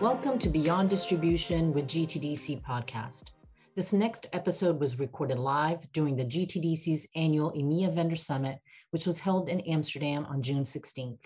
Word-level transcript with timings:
Welcome 0.00 0.38
to 0.38 0.48
Beyond 0.48 0.90
Distribution 0.90 1.72
with 1.72 1.88
GTDC 1.88 2.62
podcast. 2.62 3.32
This 3.74 3.92
next 3.92 4.28
episode 4.32 4.78
was 4.78 5.00
recorded 5.00 5.40
live 5.40 5.90
during 5.92 6.14
the 6.14 6.24
GTDC's 6.24 7.08
annual 7.16 7.50
EMEA 7.50 7.92
Vendor 7.92 8.14
Summit, 8.14 8.60
which 8.92 9.06
was 9.06 9.18
held 9.18 9.48
in 9.48 9.58
Amsterdam 9.62 10.24
on 10.26 10.40
June 10.40 10.62
16th. 10.62 11.18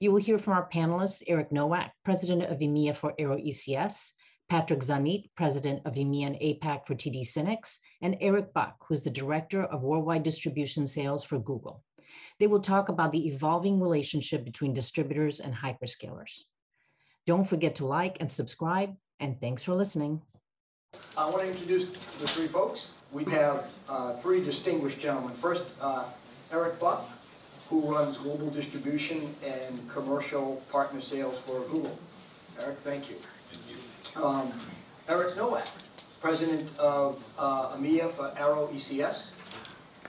You 0.00 0.10
will 0.10 0.22
hear 0.22 0.38
from 0.38 0.54
our 0.54 0.66
panelists 0.70 1.22
Eric 1.26 1.52
Nowak, 1.52 1.90
President 2.02 2.44
of 2.44 2.60
EMEA 2.60 2.96
for 2.96 3.12
Arrow 3.18 3.36
ECS, 3.36 4.12
Patrick 4.48 4.80
Zammit, 4.80 5.28
President 5.36 5.82
of 5.84 5.96
EMEA 5.96 6.28
and 6.28 6.36
APAC 6.36 6.86
for 6.86 6.94
TD 6.94 7.26
SYNNEX, 7.26 7.76
and 8.00 8.16
Eric 8.22 8.54
Buck, 8.54 8.76
who's 8.88 9.02
the 9.02 9.10
Director 9.10 9.64
of 9.64 9.82
Worldwide 9.82 10.22
Distribution 10.22 10.86
Sales 10.86 11.24
for 11.24 11.38
Google. 11.38 11.84
They 12.40 12.46
will 12.46 12.60
talk 12.60 12.88
about 12.88 13.12
the 13.12 13.28
evolving 13.28 13.78
relationship 13.78 14.46
between 14.46 14.72
distributors 14.72 15.40
and 15.40 15.54
hyperscalers. 15.54 16.44
Don't 17.28 17.44
forget 17.44 17.74
to 17.74 17.84
like 17.84 18.16
and 18.20 18.30
subscribe, 18.30 18.96
and 19.20 19.38
thanks 19.38 19.62
for 19.62 19.74
listening. 19.74 20.22
I 21.14 21.26
want 21.26 21.40
to 21.40 21.50
introduce 21.50 21.84
the 22.18 22.26
three 22.26 22.48
folks. 22.48 22.92
We 23.12 23.24
have 23.24 23.68
uh, 23.86 24.12
three 24.12 24.42
distinguished 24.42 24.98
gentlemen. 24.98 25.34
First, 25.34 25.64
uh, 25.78 26.04
Eric 26.50 26.80
Buck, 26.80 27.06
who 27.68 27.82
runs 27.82 28.16
global 28.16 28.48
distribution 28.48 29.36
and 29.44 29.90
commercial 29.90 30.62
partner 30.70 31.02
sales 31.02 31.38
for 31.38 31.60
Google. 31.68 31.98
Eric, 32.58 32.78
thank 32.82 33.10
you. 33.10 33.16
Thank 33.50 33.62
you. 33.68 34.24
Um, 34.24 34.58
Eric 35.06 35.36
Nowak, 35.36 35.66
president 36.22 36.70
of 36.78 37.22
uh, 37.38 37.76
EMEA 37.76 38.10
for 38.10 38.32
Arrow 38.38 38.70
ECS. 38.72 39.32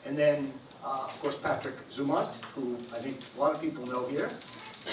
And 0.06 0.18
then, 0.18 0.54
uh, 0.86 1.10
of 1.10 1.20
course, 1.20 1.36
Patrick 1.36 1.76
Zammit, 1.90 2.34
who 2.56 2.78
I 2.96 3.00
think 3.00 3.20
a 3.36 3.42
lot 3.42 3.54
of 3.54 3.60
people 3.60 3.86
know 3.86 4.08
here, 4.08 4.32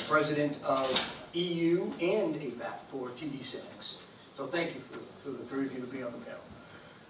president 0.09 0.59
of 0.63 0.89
EU 1.35 1.85
and 2.01 2.35
APAC 2.37 2.79
for 2.91 3.11
TD 3.11 3.45
SYNNEX. 3.45 3.97
So 4.37 4.47
thank 4.47 4.75
you 4.75 4.81
for, 4.91 4.99
for 5.23 5.31
the 5.31 5.45
three 5.45 5.67
of 5.67 5.73
you 5.73 5.81
to 5.81 5.87
be 5.87 6.03
on 6.03 6.13
the 6.13 6.19
panel. 6.19 6.41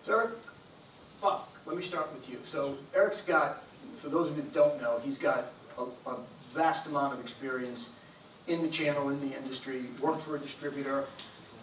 So 0.05 0.19
Eric 0.19 0.31
Buck, 1.21 1.51
let 1.67 1.77
me 1.77 1.83
start 1.83 2.13
with 2.15 2.29
you. 2.29 2.39
So 2.49 2.77
Eric's 2.95 3.21
got, 3.21 3.65
for 3.97 4.09
those 4.09 4.29
of 4.29 4.37
you 4.37 4.43
that 4.43 4.53
don't 4.53 4.81
know, 4.81 5.01
he's 5.03 5.19
got 5.19 5.53
a, 5.79 5.85
a 6.09 6.17
vast 6.55 6.87
amount 6.87 7.15
of 7.15 7.21
experience 7.21 7.91
in 8.47 8.63
the 8.63 8.69
channel, 8.69 9.09
in 9.09 9.21
the 9.21 9.37
industry, 9.37 9.87
worked 10.01 10.23
for 10.23 10.37
a 10.37 10.39
distributor, 10.39 11.05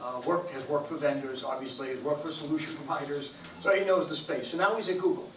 uh, 0.02 0.22
worked, 0.26 0.52
has 0.52 0.68
worked 0.68 0.90
for 0.90 0.98
vendors, 0.98 1.44
obviously, 1.44 1.90
has 1.90 2.00
worked 2.00 2.22
for 2.22 2.32
solution 2.32 2.74
providers, 2.86 3.32
so 3.62 3.74
he 3.74 3.86
knows 3.86 4.08
the 4.10 4.16
space. 4.16 4.50
So 4.50 4.58
now 4.58 4.76
he's 4.76 4.90
at 4.90 4.98
Google. 4.98 5.30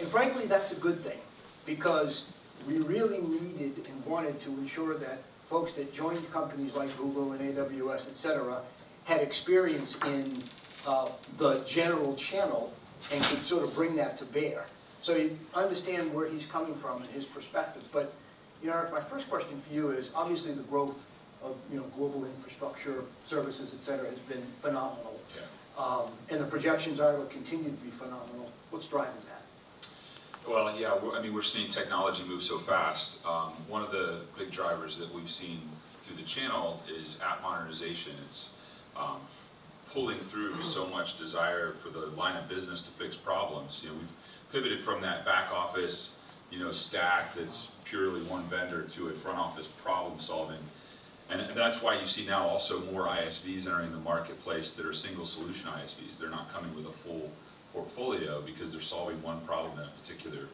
And 0.00 0.08
frankly, 0.08 0.46
that's 0.46 0.72
a 0.72 0.76
good 0.76 1.02
thing, 1.02 1.18
because 1.66 2.26
we 2.66 2.78
really 2.78 3.18
needed 3.18 3.86
and 3.88 4.04
wanted 4.04 4.40
to 4.40 4.50
ensure 4.50 4.96
that 4.98 5.22
folks 5.48 5.72
that 5.74 5.94
joined 5.94 6.30
companies 6.32 6.74
like 6.74 6.94
Google 6.96 7.32
and 7.32 7.40
AWS, 7.40 8.08
et 8.08 8.16
cetera, 8.16 8.60
had 9.04 9.20
experience 9.20 9.96
in 10.04 10.42
uh, 10.86 11.08
the 11.38 11.60
general 11.60 12.14
channel 12.16 12.72
and 13.12 13.22
could 13.24 13.44
sort 13.44 13.62
of 13.62 13.74
bring 13.74 13.94
that 13.96 14.18
to 14.18 14.24
bear. 14.24 14.66
So 15.00 15.14
you 15.14 15.38
understand 15.54 16.12
where 16.12 16.28
he's 16.28 16.46
coming 16.46 16.74
from 16.74 17.02
and 17.02 17.10
his 17.12 17.24
perspective. 17.24 17.84
But, 17.92 18.12
you 18.62 18.70
know, 18.70 18.88
my 18.90 19.00
first 19.00 19.28
question 19.28 19.60
for 19.60 19.72
you 19.72 19.90
is, 19.90 20.10
obviously 20.14 20.52
the 20.52 20.62
growth 20.64 21.00
of, 21.42 21.54
you 21.70 21.76
know, 21.76 21.84
global 21.96 22.24
infrastructure, 22.24 23.04
services, 23.24 23.70
et 23.72 23.84
cetera, 23.84 24.08
has 24.10 24.18
been 24.20 24.42
phenomenal. 24.60 25.20
Yeah. 25.36 25.42
Um, 25.78 26.10
and 26.30 26.40
the 26.40 26.46
projections 26.46 26.98
are 26.98 27.12
it 27.14 27.18
will 27.18 27.26
continue 27.26 27.70
to 27.70 27.76
be 27.76 27.90
phenomenal. 27.90 28.50
What's 28.70 28.88
driving 28.88 29.14
that? 29.28 29.42
Well, 30.48 30.78
yeah, 30.78 30.94
I 31.12 31.20
mean, 31.20 31.34
we're 31.34 31.42
seeing 31.42 31.68
technology 31.68 32.22
move 32.22 32.40
so 32.40 32.58
fast. 32.58 33.18
Um, 33.26 33.52
One 33.66 33.82
of 33.82 33.90
the 33.90 34.20
big 34.38 34.52
drivers 34.52 34.96
that 34.98 35.12
we've 35.12 35.30
seen 35.30 35.60
through 36.02 36.16
the 36.16 36.22
channel 36.22 36.84
is 36.88 37.18
app 37.20 37.42
modernization. 37.42 38.12
It's 38.28 38.50
um, 38.96 39.16
pulling 39.92 40.20
through 40.20 40.62
so 40.62 40.86
much 40.86 41.18
desire 41.18 41.72
for 41.82 41.88
the 41.88 42.06
line 42.14 42.36
of 42.36 42.48
business 42.48 42.80
to 42.82 42.90
fix 42.92 43.16
problems. 43.16 43.80
You 43.82 43.90
know, 43.90 43.96
we've 43.96 44.12
pivoted 44.52 44.80
from 44.80 45.02
that 45.02 45.24
back 45.24 45.50
office, 45.50 46.10
you 46.52 46.60
know, 46.60 46.70
stack 46.70 47.34
that's 47.34 47.70
purely 47.84 48.22
one 48.22 48.44
vendor 48.44 48.82
to 48.82 49.08
a 49.08 49.12
front 49.12 49.38
office 49.38 49.66
problem 49.66 50.20
solving. 50.20 50.60
And 51.28 51.56
that's 51.56 51.82
why 51.82 51.98
you 51.98 52.06
see 52.06 52.24
now 52.24 52.46
also 52.46 52.84
more 52.84 53.08
ISVs 53.08 53.66
entering 53.66 53.90
the 53.90 53.98
marketplace 53.98 54.70
that 54.70 54.86
are 54.86 54.92
single 54.92 55.26
solution 55.26 55.68
ISVs. 55.68 56.18
They're 56.20 56.30
not 56.30 56.52
coming 56.52 56.72
with 56.76 56.86
a 56.86 56.92
full 56.92 57.32
portfolio 57.76 58.40
because 58.40 58.72
they're 58.72 58.80
solving 58.80 59.22
one 59.22 59.40
problem 59.42 59.78
in 59.78 59.84
a 59.84 59.90
particular 60.00 60.48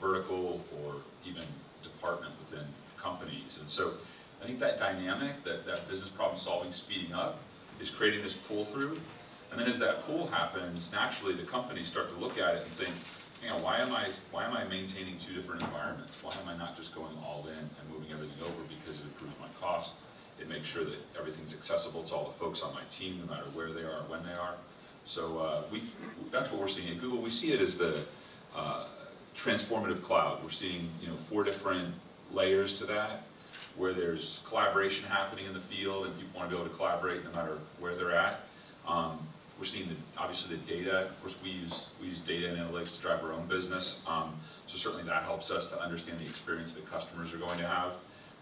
vertical 0.00 0.64
or 0.82 0.94
even 1.26 1.44
department 1.82 2.32
within 2.40 2.64
companies. 2.98 3.58
And 3.60 3.68
so 3.68 3.92
I 4.42 4.46
think 4.46 4.58
that 4.60 4.78
dynamic, 4.78 5.44
that, 5.44 5.66
that 5.66 5.88
business 5.88 6.08
problem 6.08 6.38
solving 6.40 6.72
speeding 6.72 7.12
up 7.12 7.38
is 7.78 7.90
creating 7.90 8.22
this 8.22 8.32
pull 8.32 8.64
through. 8.64 8.98
And 9.50 9.60
then 9.60 9.68
as 9.68 9.78
that 9.80 10.06
pull 10.06 10.26
happens, 10.28 10.90
naturally 10.90 11.34
the 11.34 11.44
companies 11.44 11.86
start 11.88 12.08
to 12.14 12.18
look 12.18 12.38
at 12.38 12.54
it 12.54 12.62
and 12.62 12.72
think, 12.72 12.94
you 13.42 13.50
know, 13.50 13.58
why 13.58 13.78
am 13.78 13.92
I 13.92 14.08
why 14.30 14.44
am 14.46 14.54
I 14.54 14.64
maintaining 14.64 15.18
two 15.18 15.34
different 15.34 15.62
environments? 15.62 16.16
Why 16.22 16.32
am 16.40 16.48
I 16.48 16.56
not 16.56 16.74
just 16.74 16.94
going 16.94 17.16
all 17.22 17.44
in 17.48 17.58
and 17.58 17.84
moving 17.92 18.10
everything 18.12 18.40
over 18.40 18.62
because 18.68 18.98
it 18.98 19.04
improves 19.04 19.34
my 19.40 19.48
cost? 19.60 19.92
It 20.40 20.48
makes 20.48 20.68
sure 20.68 20.84
that 20.84 20.96
everything's 21.18 21.52
accessible 21.52 22.02
to 22.04 22.14
all 22.14 22.24
the 22.24 22.38
folks 22.38 22.62
on 22.62 22.72
my 22.72 22.82
team, 22.88 23.20
no 23.20 23.32
matter 23.32 23.46
where 23.52 23.72
they 23.72 23.82
are, 23.82 24.02
when 24.08 24.24
they 24.24 24.32
are. 24.32 24.54
So 25.12 25.38
uh, 25.40 25.62
we, 25.70 25.82
that's 26.30 26.50
what 26.50 26.58
we're 26.58 26.68
seeing 26.68 26.88
at 26.88 26.98
Google. 26.98 27.20
We 27.20 27.28
see 27.28 27.52
it 27.52 27.60
as 27.60 27.76
the 27.76 28.00
uh, 28.56 28.86
transformative 29.36 30.02
cloud. 30.02 30.42
We're 30.42 30.48
seeing 30.48 30.88
you 31.02 31.08
know 31.08 31.16
four 31.28 31.44
different 31.44 31.94
layers 32.32 32.78
to 32.78 32.86
that, 32.86 33.24
where 33.76 33.92
there's 33.92 34.40
collaboration 34.48 35.04
happening 35.04 35.44
in 35.44 35.52
the 35.52 35.60
field, 35.60 36.06
and 36.06 36.16
people 36.16 36.30
want 36.34 36.48
to 36.48 36.56
be 36.56 36.58
able 36.58 36.70
to 36.70 36.74
collaborate 36.74 37.22
no 37.26 37.30
matter 37.32 37.58
where 37.78 37.94
they're 37.94 38.16
at. 38.16 38.40
Um, 38.88 39.18
we're 39.58 39.66
seeing 39.66 39.86
the, 39.90 39.96
obviously 40.16 40.56
the 40.56 40.62
data. 40.62 41.02
Of 41.02 41.20
course, 41.20 41.34
we 41.44 41.50
use 41.50 41.88
we 42.00 42.06
use 42.06 42.20
data 42.20 42.48
and 42.48 42.56
analytics 42.56 42.96
to 42.96 43.02
drive 43.02 43.22
our 43.22 43.34
own 43.34 43.46
business. 43.46 43.98
Um, 44.06 44.32
so 44.66 44.78
certainly 44.78 45.04
that 45.04 45.24
helps 45.24 45.50
us 45.50 45.66
to 45.66 45.78
understand 45.78 46.20
the 46.20 46.24
experience 46.24 46.72
that 46.72 46.90
customers 46.90 47.34
are 47.34 47.38
going 47.38 47.58
to 47.58 47.66
have. 47.66 47.92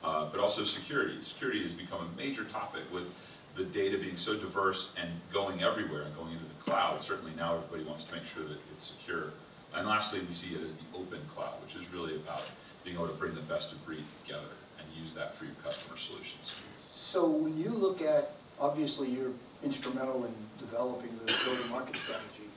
Uh, 0.05 0.27
but 0.31 0.39
also 0.39 0.63
security. 0.63 1.19
Security 1.25 1.65
has 1.65 1.73
become 1.73 2.01
a 2.01 2.17
major 2.17 2.45
topic 2.45 2.83
with 2.93 3.11
the 3.57 3.65
data 3.65 3.99
being 3.99 4.17
so 4.17 4.37
diverse 4.37 4.91
and 5.01 5.11
going 5.33 5.63
everywhere 5.63 6.03
and 6.03 6.15
going 6.17 6.33
into 6.33 6.45
the 6.45 6.63
cloud, 6.63 7.03
certainly 7.03 7.33
now 7.37 7.57
everybody 7.57 7.85
wants 7.85 8.05
to 8.05 8.15
make 8.15 8.25
sure 8.25 8.45
that 8.45 8.59
it's 8.73 8.87
secure. 8.87 9.33
And 9.75 9.87
lastly, 9.87 10.21
we 10.27 10.35
see 10.35 10.55
it 10.55 10.63
as 10.63 10.75
the 10.75 10.83
open 10.95 11.21
cloud, 11.35 11.55
which 11.63 11.77
is 11.77 11.89
really 11.93 12.17
about 12.17 12.43
being 12.85 12.97
able 12.97 13.09
to 13.09 13.15
bring 13.15 13.35
the 13.35 13.41
best 13.43 13.73
of 13.73 13.85
breed 13.85 14.05
together 14.25 14.49
and 14.79 14.87
use 15.03 15.15
that 15.15 15.37
for 15.37 15.45
your 15.45 15.55
customer 15.63 15.97
solutions. 15.97 16.55
So 16.93 17.29
when 17.29 17.59
you 17.59 17.71
look 17.71 18.01
at, 18.01 18.33
obviously 18.59 19.09
you're 19.09 19.33
instrumental 19.63 20.25
in 20.25 20.35
developing 20.59 21.11
the 21.25 21.33
go-to-market 21.33 21.97
strategy. 21.97 22.49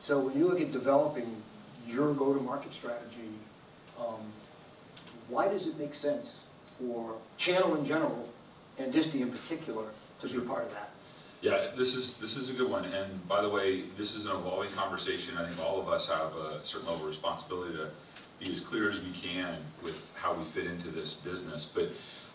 So 0.00 0.20
when 0.20 0.38
you 0.38 0.46
look 0.46 0.60
at 0.60 0.72
developing 0.72 1.42
your 1.86 2.14
go-to-market 2.14 2.72
strategy, 2.72 3.30
um, 3.98 4.20
why 5.28 5.48
does 5.48 5.66
it 5.66 5.78
make 5.78 5.94
sense 5.94 6.40
for 6.78 7.14
channel 7.36 7.74
in 7.74 7.84
general 7.84 8.28
and 8.78 8.92
Disty 8.92 9.22
in 9.22 9.30
particular 9.30 9.86
to 10.28 10.40
be 10.40 10.46
part 10.46 10.64
of 10.64 10.70
that. 10.72 10.90
Yeah, 11.40 11.68
this 11.76 11.94
is 11.94 12.14
this 12.14 12.36
is 12.36 12.48
a 12.48 12.52
good 12.52 12.70
one. 12.70 12.86
And 12.86 13.28
by 13.28 13.42
the 13.42 13.50
way, 13.50 13.82
this 13.98 14.14
is 14.14 14.24
an 14.24 14.32
evolving 14.32 14.70
conversation. 14.72 15.36
I 15.36 15.46
think 15.46 15.60
all 15.62 15.78
of 15.78 15.88
us 15.88 16.08
have 16.08 16.34
a 16.36 16.64
certain 16.64 16.88
level 16.88 17.02
of 17.02 17.08
responsibility 17.08 17.74
to 17.76 17.90
be 18.40 18.50
as 18.50 18.60
clear 18.60 18.90
as 18.90 18.98
we 19.00 19.12
can 19.12 19.58
with 19.82 20.00
how 20.14 20.32
we 20.32 20.44
fit 20.44 20.66
into 20.66 20.88
this 20.88 21.12
business. 21.12 21.64
But 21.64 21.90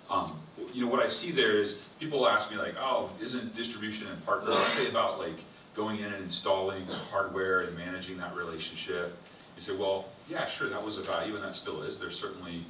um, 0.09 0.39
you 0.73 0.85
know 0.85 0.91
what 0.91 1.01
I 1.01 1.07
see 1.07 1.31
there 1.31 1.57
is 1.57 1.79
people 1.99 2.27
ask 2.27 2.51
me 2.51 2.57
like, 2.57 2.75
oh, 2.79 3.09
isn't 3.21 3.55
distribution 3.55 4.07
and 4.07 4.23
partner 4.25 4.53
about 4.87 5.19
like 5.19 5.39
going 5.75 5.99
in 5.99 6.11
and 6.13 6.23
installing 6.23 6.85
hardware 6.85 7.61
and 7.61 7.75
managing 7.75 8.17
that 8.17 8.35
relationship? 8.35 9.17
You 9.55 9.61
say, 9.61 9.75
well, 9.75 10.05
yeah, 10.29 10.45
sure, 10.45 10.69
that 10.69 10.83
was 10.83 10.97
a 10.97 11.01
value 11.01 11.35
and 11.35 11.43
that 11.43 11.55
still 11.55 11.81
is. 11.81 11.97
There's 11.97 12.17
certainly 12.19 12.63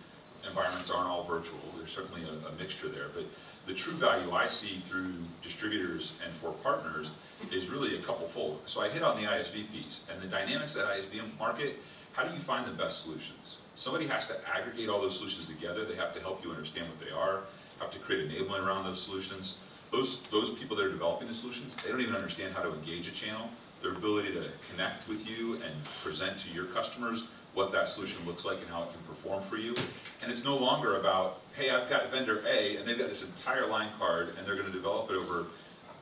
environments 0.47 0.89
aren't 0.89 1.09
all 1.09 1.23
virtual. 1.23 1.59
There's 1.77 1.91
certainly 1.91 2.23
a, 2.23 2.47
a 2.47 2.51
mixture 2.53 2.87
there, 2.87 3.07
but 3.13 3.25
the 3.67 3.73
true 3.73 3.93
value 3.93 4.31
I 4.31 4.47
see 4.47 4.81
through 4.89 5.13
distributors 5.43 6.13
and 6.25 6.33
for 6.33 6.51
partners 6.51 7.11
is 7.51 7.69
really 7.69 7.97
a 7.97 8.01
couple 8.01 8.27
fold. 8.27 8.61
So 8.65 8.81
I 8.81 8.89
hit 8.89 9.03
on 9.03 9.21
the 9.21 9.27
ISV 9.27 9.71
piece 9.71 10.01
and 10.11 10.21
the 10.21 10.27
dynamics 10.27 10.73
that 10.73 10.85
ISV 10.85 11.37
market, 11.37 11.77
how 12.13 12.23
do 12.23 12.33
you 12.33 12.39
find 12.39 12.65
the 12.65 12.71
best 12.71 13.03
solutions? 13.03 13.57
Somebody 13.75 14.07
has 14.07 14.27
to 14.27 14.35
aggregate 14.49 14.89
all 14.89 14.99
those 14.99 15.15
solutions 15.15 15.45
together. 15.45 15.85
They 15.85 15.95
have 15.95 16.13
to 16.15 16.19
help 16.19 16.43
you 16.43 16.51
understand 16.51 16.87
what 16.89 16.99
they 16.99 17.11
are, 17.11 17.43
have 17.79 17.91
to 17.91 17.99
create 17.99 18.29
enablement 18.29 18.65
around 18.65 18.85
those 18.85 19.01
solutions. 19.01 19.55
Those, 19.91 20.21
those 20.31 20.49
people 20.49 20.75
that 20.77 20.85
are 20.85 20.91
developing 20.91 21.27
the 21.27 21.33
solutions, 21.33 21.75
they 21.83 21.89
don't 21.89 22.01
even 22.01 22.15
understand 22.15 22.53
how 22.53 22.61
to 22.61 22.73
engage 22.73 23.07
a 23.07 23.11
channel. 23.11 23.49
Their 23.81 23.93
ability 23.93 24.33
to 24.33 24.47
connect 24.69 25.07
with 25.07 25.25
you 25.25 25.53
and 25.55 25.73
present 26.03 26.37
to 26.39 26.51
your 26.51 26.65
customers 26.65 27.23
what 27.59 27.73
that 27.73 27.89
solution 27.89 28.25
looks 28.25 28.45
like 28.45 28.57
and 28.61 28.69
how 28.69 28.83
it 28.83 28.89
can 28.93 29.01
perform 29.01 29.43
for 29.43 29.57
you. 29.57 29.75
And 30.23 30.31
it's 30.31 30.45
no 30.45 30.55
longer 30.55 30.97
about, 30.97 31.41
hey, 31.57 31.69
I've 31.69 31.89
got 31.89 32.09
vendor 32.09 32.41
A, 32.47 32.77
and 32.77 32.87
they've 32.87 32.97
got 32.97 33.09
this 33.09 33.23
entire 33.23 33.67
line 33.67 33.89
card, 33.99 34.33
and 34.37 34.47
they're 34.47 34.55
going 34.55 34.67
to 34.67 34.71
develop 34.71 35.11
it 35.11 35.17
over 35.17 35.47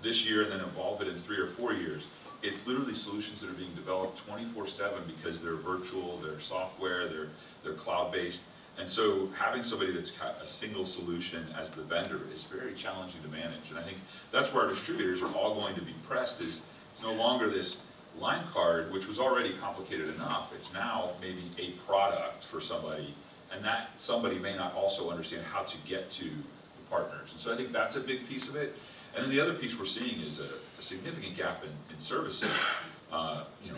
this 0.03 0.23
year 0.23 0.43
and 0.43 0.51
then 0.51 0.59
evolve 0.59 1.01
it 1.01 1.07
in 1.07 1.17
three 1.17 1.39
or 1.39 1.47
four 1.47 1.73
years. 1.73 2.05
It's 2.43 2.67
literally 2.67 2.93
solutions 2.93 3.41
that 3.41 3.49
are 3.49 3.53
being 3.53 3.73
developed 3.73 4.21
24-7 4.29 5.07
because 5.07 5.39
they're 5.39 5.55
virtual, 5.55 6.19
they're 6.23 6.39
software, 6.39 7.07
they're, 7.07 7.29
they're 7.63 7.73
cloud-based. 7.73 8.41
And 8.77 8.87
so 8.87 9.27
having 9.35 9.63
somebody 9.63 9.91
that's 9.91 10.11
got 10.11 10.39
a 10.39 10.45
single 10.45 10.85
solution 10.85 11.47
as 11.57 11.71
the 11.71 11.81
vendor 11.81 12.21
is 12.31 12.43
very 12.43 12.75
challenging 12.75 13.23
to 13.23 13.29
manage. 13.29 13.71
And 13.71 13.79
I 13.79 13.81
think 13.81 13.97
that's 14.31 14.53
where 14.53 14.65
our 14.65 14.69
distributors 14.69 15.23
are 15.23 15.33
all 15.33 15.55
going 15.55 15.73
to 15.73 15.81
be 15.81 15.95
pressed 16.07 16.39
is 16.39 16.59
it's 16.91 17.01
no 17.01 17.13
longer 17.13 17.49
this 17.49 17.77
line 18.19 18.45
card, 18.51 18.91
which 18.91 19.07
was 19.07 19.19
already 19.19 19.53
complicated 19.53 20.13
enough. 20.13 20.51
It's 20.55 20.73
now 20.73 21.11
maybe 21.21 21.49
a 21.59 21.71
product 21.85 22.43
for 22.45 22.59
somebody, 22.59 23.13
and 23.51 23.63
that 23.63 23.91
somebody 23.97 24.39
may 24.39 24.55
not 24.55 24.73
also 24.73 25.09
understand 25.09 25.43
how 25.45 25.63
to 25.63 25.77
get 25.85 26.09
to 26.11 26.25
the 26.25 26.83
partners. 26.89 27.31
And 27.31 27.39
so 27.39 27.53
I 27.53 27.57
think 27.57 27.71
that's 27.71 27.95
a 27.95 27.99
big 28.01 28.27
piece 28.27 28.49
of 28.49 28.55
it. 28.55 28.75
And 29.15 29.23
then 29.23 29.31
the 29.31 29.39
other 29.39 29.53
piece 29.53 29.77
we're 29.77 29.85
seeing 29.85 30.21
is 30.21 30.39
a, 30.39 30.49
a 30.77 30.81
significant 30.81 31.35
gap 31.35 31.63
in, 31.63 31.69
in 31.93 31.99
services. 31.99 32.51
Uh, 33.11 33.45
you 33.63 33.71
know, 33.71 33.77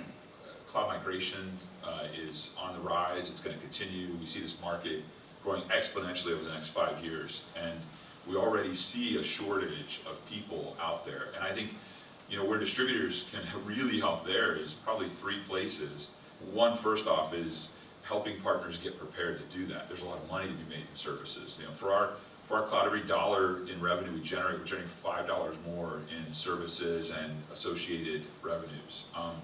cloud 0.68 0.88
migration 0.88 1.58
uh, 1.84 2.04
is 2.16 2.50
on 2.58 2.74
the 2.74 2.80
rise. 2.80 3.30
It's 3.30 3.40
going 3.40 3.56
to 3.56 3.62
continue. 3.62 4.16
We 4.20 4.26
see 4.26 4.42
this 4.42 4.56
market 4.62 5.04
growing 5.44 5.64
exponentially 5.64 6.34
over 6.34 6.44
the 6.44 6.54
next 6.54 6.70
five 6.70 7.04
years, 7.04 7.44
and 7.56 7.80
we 8.28 8.36
already 8.36 8.76
see 8.76 9.18
a 9.18 9.24
shortage 9.24 10.02
of 10.10 10.24
people 10.30 10.76
out 10.82 11.06
there. 11.06 11.28
And 11.36 11.44
I 11.44 11.54
think 11.54 11.76
you 12.30 12.38
know, 12.38 12.46
where 12.46 12.60
distributors 12.60 13.26
can 13.32 13.42
really 13.66 14.00
help 14.00 14.26
there 14.26 14.56
is 14.56 14.74
probably 14.74 15.10
three 15.10 15.40
places. 15.48 16.10
One, 16.52 16.76
first 16.78 17.08
off, 17.08 17.34
is 17.34 17.70
helping 18.04 18.40
partners 18.42 18.78
get 18.78 18.98
prepared 18.98 19.38
to 19.38 19.58
do 19.58 19.66
that. 19.68 19.88
There's 19.88 20.04
a 20.04 20.06
lot 20.06 20.18
of 20.18 20.30
money 20.30 20.48
to 20.48 20.54
be 20.54 20.70
made 20.70 20.86
in 20.90 20.96
services. 20.96 21.58
You 21.60 21.68
know, 21.68 21.74
for 21.74 21.92
our 21.92 22.12
for 22.46 22.58
our 22.58 22.64
cloud, 22.66 22.88
every 22.88 23.02
dollar 23.02 23.68
in 23.68 23.80
revenue 23.80 24.12
we 24.12 24.22
generate, 24.22 24.58
we're 24.58 24.66
generating 24.66 24.90
five 24.90 25.28
dollars 25.28 25.56
more 25.68 26.02
in 26.16 26.34
services 26.34 27.12
and 27.12 27.44
associated 27.54 28.24
revenues. 28.42 29.04
Um, 29.16 29.36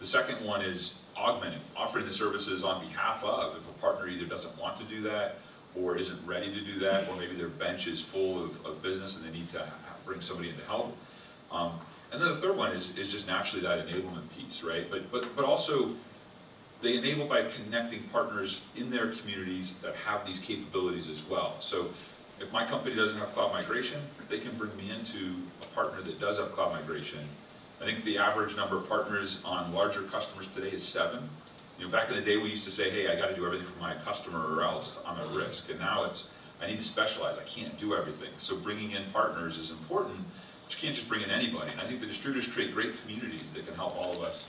the 0.00 0.06
second 0.06 0.44
one 0.44 0.62
is 0.62 0.98
augmenting, 1.16 1.60
offering 1.76 2.06
the 2.06 2.12
services 2.12 2.64
on 2.64 2.84
behalf 2.86 3.22
of. 3.24 3.56
If 3.56 3.68
a 3.68 3.72
partner 3.80 4.08
either 4.08 4.26
doesn't 4.26 4.58
want 4.58 4.76
to 4.78 4.84
do 4.84 5.00
that, 5.02 5.38
or 5.74 5.96
isn't 5.96 6.26
ready 6.26 6.52
to 6.52 6.60
do 6.60 6.78
that, 6.80 7.08
or 7.08 7.16
maybe 7.16 7.36
their 7.36 7.48
bench 7.48 7.86
is 7.86 8.00
full 8.00 8.44
of, 8.44 8.66
of 8.66 8.82
business 8.82 9.16
and 9.16 9.24
they 9.24 9.30
need 9.30 9.48
to 9.50 9.66
bring 10.04 10.20
somebody 10.20 10.50
in 10.50 10.56
to 10.56 10.64
help. 10.64 10.96
Um, 11.50 11.78
and 12.12 12.20
then 12.20 12.28
the 12.28 12.36
third 12.36 12.56
one 12.56 12.72
is, 12.72 12.96
is 12.98 13.10
just 13.10 13.26
naturally 13.26 13.66
that 13.66 13.86
enablement 13.86 14.28
piece, 14.36 14.62
right? 14.62 14.88
But, 14.90 15.10
but, 15.10 15.34
but 15.34 15.44
also, 15.46 15.92
they 16.82 16.98
enable 16.98 17.26
by 17.26 17.44
connecting 17.44 18.02
partners 18.04 18.60
in 18.76 18.90
their 18.90 19.12
communities 19.12 19.72
that 19.82 19.94
have 19.96 20.26
these 20.26 20.38
capabilities 20.38 21.08
as 21.08 21.22
well. 21.24 21.56
So 21.60 21.88
if 22.38 22.52
my 22.52 22.66
company 22.66 22.94
doesn't 22.94 23.18
have 23.18 23.32
cloud 23.32 23.52
migration, 23.52 24.00
they 24.28 24.40
can 24.40 24.54
bring 24.56 24.76
me 24.76 24.90
into 24.90 25.36
a 25.62 25.66
partner 25.74 26.02
that 26.02 26.20
does 26.20 26.38
have 26.38 26.52
cloud 26.52 26.72
migration. 26.72 27.20
I 27.80 27.84
think 27.84 28.04
the 28.04 28.18
average 28.18 28.56
number 28.56 28.76
of 28.76 28.88
partners 28.88 29.42
on 29.44 29.72
larger 29.72 30.02
customers 30.02 30.48
today 30.48 30.70
is 30.70 30.82
seven. 30.82 31.28
You 31.78 31.86
know, 31.86 31.90
back 31.90 32.10
in 32.10 32.16
the 32.16 32.22
day 32.22 32.36
we 32.36 32.50
used 32.50 32.64
to 32.64 32.70
say, 32.70 32.90
hey, 32.90 33.08
I 33.08 33.16
got 33.16 33.28
to 33.28 33.34
do 33.34 33.46
everything 33.46 33.66
for 33.66 33.80
my 33.80 33.94
customer 33.94 34.54
or 34.54 34.62
else 34.62 35.00
I'm 35.06 35.18
at 35.18 35.28
risk. 35.30 35.70
And 35.70 35.80
now 35.80 36.04
it's, 36.04 36.28
I 36.60 36.66
need 36.66 36.78
to 36.78 36.84
specialize, 36.84 37.38
I 37.38 37.44
can't 37.44 37.78
do 37.78 37.94
everything. 37.94 38.30
So 38.36 38.56
bringing 38.56 38.90
in 38.90 39.04
partners 39.12 39.56
is 39.56 39.70
important 39.70 40.26
you 40.74 40.80
can't 40.80 40.94
just 40.94 41.08
bring 41.08 41.22
in 41.22 41.30
anybody. 41.30 41.70
And 41.72 41.80
I 41.80 41.84
think 41.84 42.00
the 42.00 42.06
distributors 42.06 42.46
create 42.46 42.74
great 42.74 43.00
communities 43.02 43.52
that 43.52 43.66
can 43.66 43.74
help 43.74 43.96
all 43.96 44.12
of 44.12 44.22
us 44.22 44.46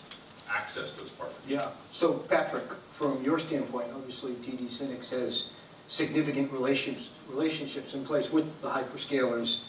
access 0.50 0.94
those 0.94 1.10
partners. 1.10 1.40
Yeah. 1.48 1.70
So 1.92 2.14
Patrick, 2.14 2.72
from 2.90 3.24
your 3.24 3.40
standpoint, 3.40 3.88
obviously 3.94 4.34
TD 4.34 4.70
SYNNEX 4.70 5.10
has 5.10 5.46
significant 5.88 6.52
relationships 6.52 7.10
relationships 7.30 7.94
in 7.94 8.06
place 8.06 8.32
with 8.32 8.46
the 8.62 8.70
hyperscalers. 8.70 9.62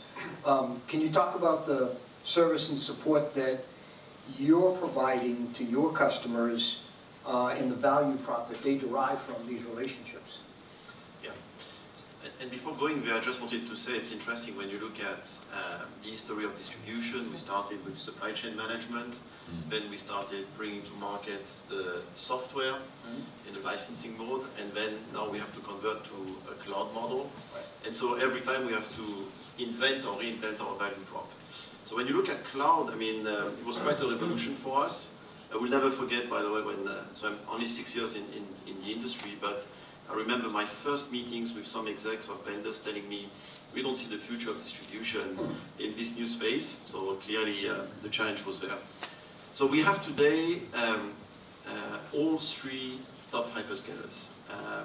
Um, 0.45 0.83
can 0.89 1.01
you 1.01 1.11
talk 1.11 1.35
about 1.35 1.67
the 1.67 1.97
service 2.23 2.69
and 2.69 2.79
support 2.79 3.35
that 3.35 3.65
you're 4.39 4.77
providing 4.77 5.53
to 5.53 5.65
your 5.65 5.93
customers 5.93 6.85
uh, 7.27 7.49
and 7.49 7.71
the 7.71 7.77
value 7.77 8.17
prop 8.19 8.49
that 8.49 8.63
they 8.63 8.77
derive 8.77 9.21
from 9.21 9.47
these 9.47 9.63
relationships? 9.65 10.41
And 12.41 12.51
before 12.51 12.75
going 12.75 13.05
there, 13.05 13.15
I 13.15 13.21
just 13.21 13.41
wanted 13.41 13.67
to 13.67 13.77
say 13.77 13.93
it's 13.93 14.13
interesting 14.13 14.57
when 14.57 14.69
you 14.69 14.79
look 14.79 14.99
at 15.01 15.29
uh, 15.53 15.85
the 16.03 16.11
history 16.11 16.45
of 16.45 16.57
distribution. 16.57 17.31
We 17.31 17.37
started 17.37 17.85
with 17.85 17.99
supply 17.99 18.33
chain 18.33 18.57
management, 18.57 19.15
mm. 19.15 19.71
then 19.71 19.89
we 19.91 19.97
started 19.97 20.47
bringing 20.57 20.83
to 20.83 20.93
market 20.95 21.47
the 21.69 22.03
software 22.17 22.75
mm. 22.75 23.49
in 23.49 23.57
a 23.57 23.61
licensing 23.61 24.19
mode, 24.19 24.47
and 24.61 24.73
then 24.73 24.99
now 25.13 25.29
we 25.29 25.39
have 25.39 25.55
to 25.55 25.61
convert 25.61 26.05
to 26.05 26.37
a 26.51 26.55
cloud 26.55 26.93
model. 26.93 27.31
Right. 27.55 27.65
And 27.87 27.95
so 27.95 28.15
every 28.15 28.41
time 28.41 28.67
we 28.67 28.73
have 28.73 28.95
to 28.97 29.27
invent 29.59 30.05
or 30.05 30.19
reinvent 30.19 30.61
our 30.61 30.77
value 30.77 31.05
prop. 31.07 31.31
So 31.85 31.97
when 31.97 32.07
you 32.07 32.17
look 32.17 32.29
at 32.29 32.45
cloud, 32.45 32.91
I 32.91 32.97
mean, 32.97 33.27
uh, 33.27 33.51
it 33.59 33.65
was 33.65 33.79
quite 33.79 34.01
a 34.01 34.09
revolution 34.09 34.55
for 34.55 34.85
us. 34.85 35.11
I 35.53 35.57
will 35.57 35.71
never 35.71 35.91
forget, 35.91 36.29
by 36.29 36.43
the 36.43 36.51
way, 36.51 36.63
when, 36.63 36.89
uh, 36.89 37.05
so 37.13 37.29
I'm 37.29 37.39
only 37.49 37.69
six 37.69 37.95
years 37.95 38.17
in, 38.17 38.25
in, 38.35 38.45
in 38.67 38.83
the 38.83 38.91
industry, 38.91 39.37
but 39.41 39.67
I 40.11 40.15
remember 40.15 40.49
my 40.49 40.65
first 40.65 41.11
meetings 41.11 41.55
with 41.55 41.67
some 41.67 41.89
execs 41.89 42.29
of 42.29 42.45
vendors 42.45 42.81
telling 42.81 43.09
me, 43.09 43.29
we 43.75 43.83
don't 43.83 43.97
see 43.97 44.07
the 44.07 44.19
future 44.19 44.51
of 44.51 44.61
distribution 44.63 45.57
in 45.79 45.97
this 45.97 46.17
new 46.17 46.27
space, 46.27 46.79
so 46.87 47.15
clearly 47.17 47.69
uh, 47.69 47.83
the 48.03 48.09
challenge 48.09 48.45
was 48.45 48.61
there. 48.61 48.79
So 49.53 49.67
we 49.67 49.83
have 49.83 50.05
today 50.05 50.63
um, 50.75 51.13
uh, 51.67 51.99
all 52.13 52.39
three 52.39 53.01
top 53.31 53.53
hyperscalers. 53.53 54.27
Um, 54.51 54.85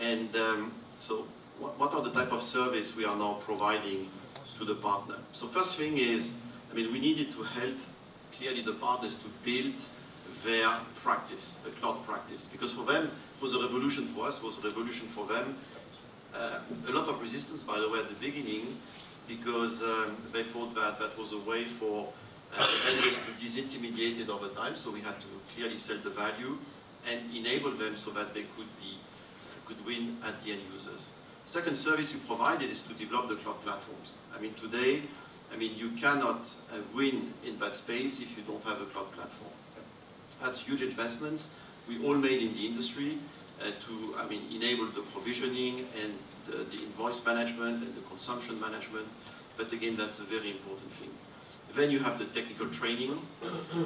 and 0.00 0.34
um, 0.36 0.72
so 0.98 1.26
what, 1.58 1.78
what, 1.78 1.94
are 1.94 2.02
the 2.02 2.10
type 2.10 2.32
of 2.32 2.42
service 2.42 2.96
we 2.96 3.04
are 3.04 3.16
now 3.16 3.34
providing 3.34 4.10
to 4.56 4.64
the 4.64 4.74
partner? 4.74 5.16
So 5.32 5.46
first 5.46 5.76
thing 5.76 5.98
is, 5.98 6.32
I 6.70 6.74
mean, 6.74 6.92
we 6.92 7.00
needed 7.00 7.30
to 7.32 7.42
help 7.42 7.76
clearly 8.36 8.62
the 8.62 8.72
partners 8.72 9.14
to 9.16 9.26
build 9.44 9.82
their 10.44 10.68
practice, 10.96 11.56
the 11.64 11.70
cloud 11.70 12.04
practice, 12.04 12.46
because 12.46 12.72
for 12.72 12.84
them, 12.84 13.10
was 13.42 13.54
a 13.54 13.58
revolution 13.58 14.06
for 14.06 14.28
us, 14.28 14.40
was 14.40 14.56
a 14.58 14.60
revolution 14.60 15.08
for 15.08 15.26
them. 15.26 15.56
Uh, 16.32 16.60
a 16.88 16.92
lot 16.92 17.08
of 17.08 17.20
resistance, 17.20 17.62
by 17.62 17.80
the 17.80 17.90
way, 17.90 17.98
at 17.98 18.08
the 18.08 18.14
beginning, 18.14 18.78
because 19.26 19.82
um, 19.82 20.16
they 20.32 20.44
thought 20.44 20.74
that 20.76 20.98
that 21.00 21.18
was 21.18 21.32
a 21.32 21.38
way 21.38 21.64
for 21.64 22.08
uh, 22.56 22.66
vendors 22.86 23.18
to 23.18 23.44
disintermediate 23.44 24.20
it 24.20 24.30
over 24.30 24.48
time, 24.48 24.76
so 24.76 24.90
we 24.90 25.00
had 25.00 25.20
to 25.20 25.26
clearly 25.54 25.76
sell 25.76 25.98
the 26.04 26.10
value 26.10 26.56
and 27.10 27.34
enable 27.34 27.72
them 27.72 27.96
so 27.96 28.12
that 28.12 28.32
they 28.32 28.42
could 28.56 28.68
be 28.80 28.98
could 29.66 29.84
win 29.84 30.16
at 30.24 30.42
the 30.44 30.52
end 30.52 30.60
users. 30.72 31.12
Second 31.44 31.76
service 31.76 32.12
we 32.12 32.20
provided 32.20 32.68
is 32.70 32.80
to 32.80 32.94
develop 32.94 33.28
the 33.28 33.36
cloud 33.36 33.62
platforms. 33.62 34.18
I 34.36 34.40
mean, 34.40 34.54
today, 34.54 35.02
I 35.52 35.56
mean, 35.56 35.76
you 35.76 35.90
cannot 35.90 36.48
uh, 36.72 36.78
win 36.94 37.32
in 37.44 37.58
that 37.60 37.74
space 37.74 38.20
if 38.20 38.36
you 38.36 38.42
don't 38.44 38.62
have 38.64 38.80
a 38.80 38.86
cloud 38.86 39.12
platform. 39.12 39.52
That's 40.42 40.62
huge 40.62 40.82
investments 40.82 41.50
we 41.88 42.04
all 42.04 42.14
made 42.14 42.42
in 42.42 42.54
the 42.54 42.66
industry 42.66 43.18
uh, 43.60 43.70
to, 43.80 44.14
I 44.18 44.26
mean, 44.28 44.42
enable 44.50 44.86
the 44.86 45.02
provisioning 45.12 45.86
and 46.00 46.18
the, 46.46 46.64
the, 46.64 46.82
invoice 46.82 47.24
management 47.24 47.82
and 47.84 47.94
the 47.94 48.00
consumption 48.02 48.60
management. 48.60 49.06
But 49.56 49.72
again, 49.72 49.96
that's 49.96 50.18
a 50.18 50.24
very 50.24 50.50
important 50.50 50.92
thing. 50.92 51.10
Then 51.74 51.90
you 51.90 52.00
have 52.00 52.18
the 52.18 52.26
technical 52.26 52.68
training. 52.68 53.20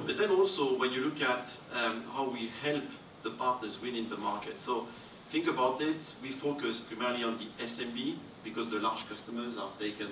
but 0.07 0.19
then 0.19 0.31
also, 0.31 0.79
when 0.79 0.93
you 0.93 1.05
look 1.05 1.21
at 1.21 1.59
um, 1.75 2.05
how 2.13 2.29
we 2.29 2.51
help 2.63 2.85
the 3.23 3.31
partners 3.31 3.81
win 3.83 3.95
in 3.95 4.09
the 4.09 4.17
market. 4.17 4.59
So 4.61 4.87
think 5.31 5.49
about 5.49 5.81
it, 5.81 6.13
we 6.23 6.31
focus 6.31 6.81
primarily 6.81 7.25
on 7.25 7.39
the 7.39 7.49
SMB 7.65 8.17
because 8.45 8.69
the 8.71 8.79
large 8.79 9.09
customers 9.09 9.59
are 9.59 9.71
taken 9.79 10.09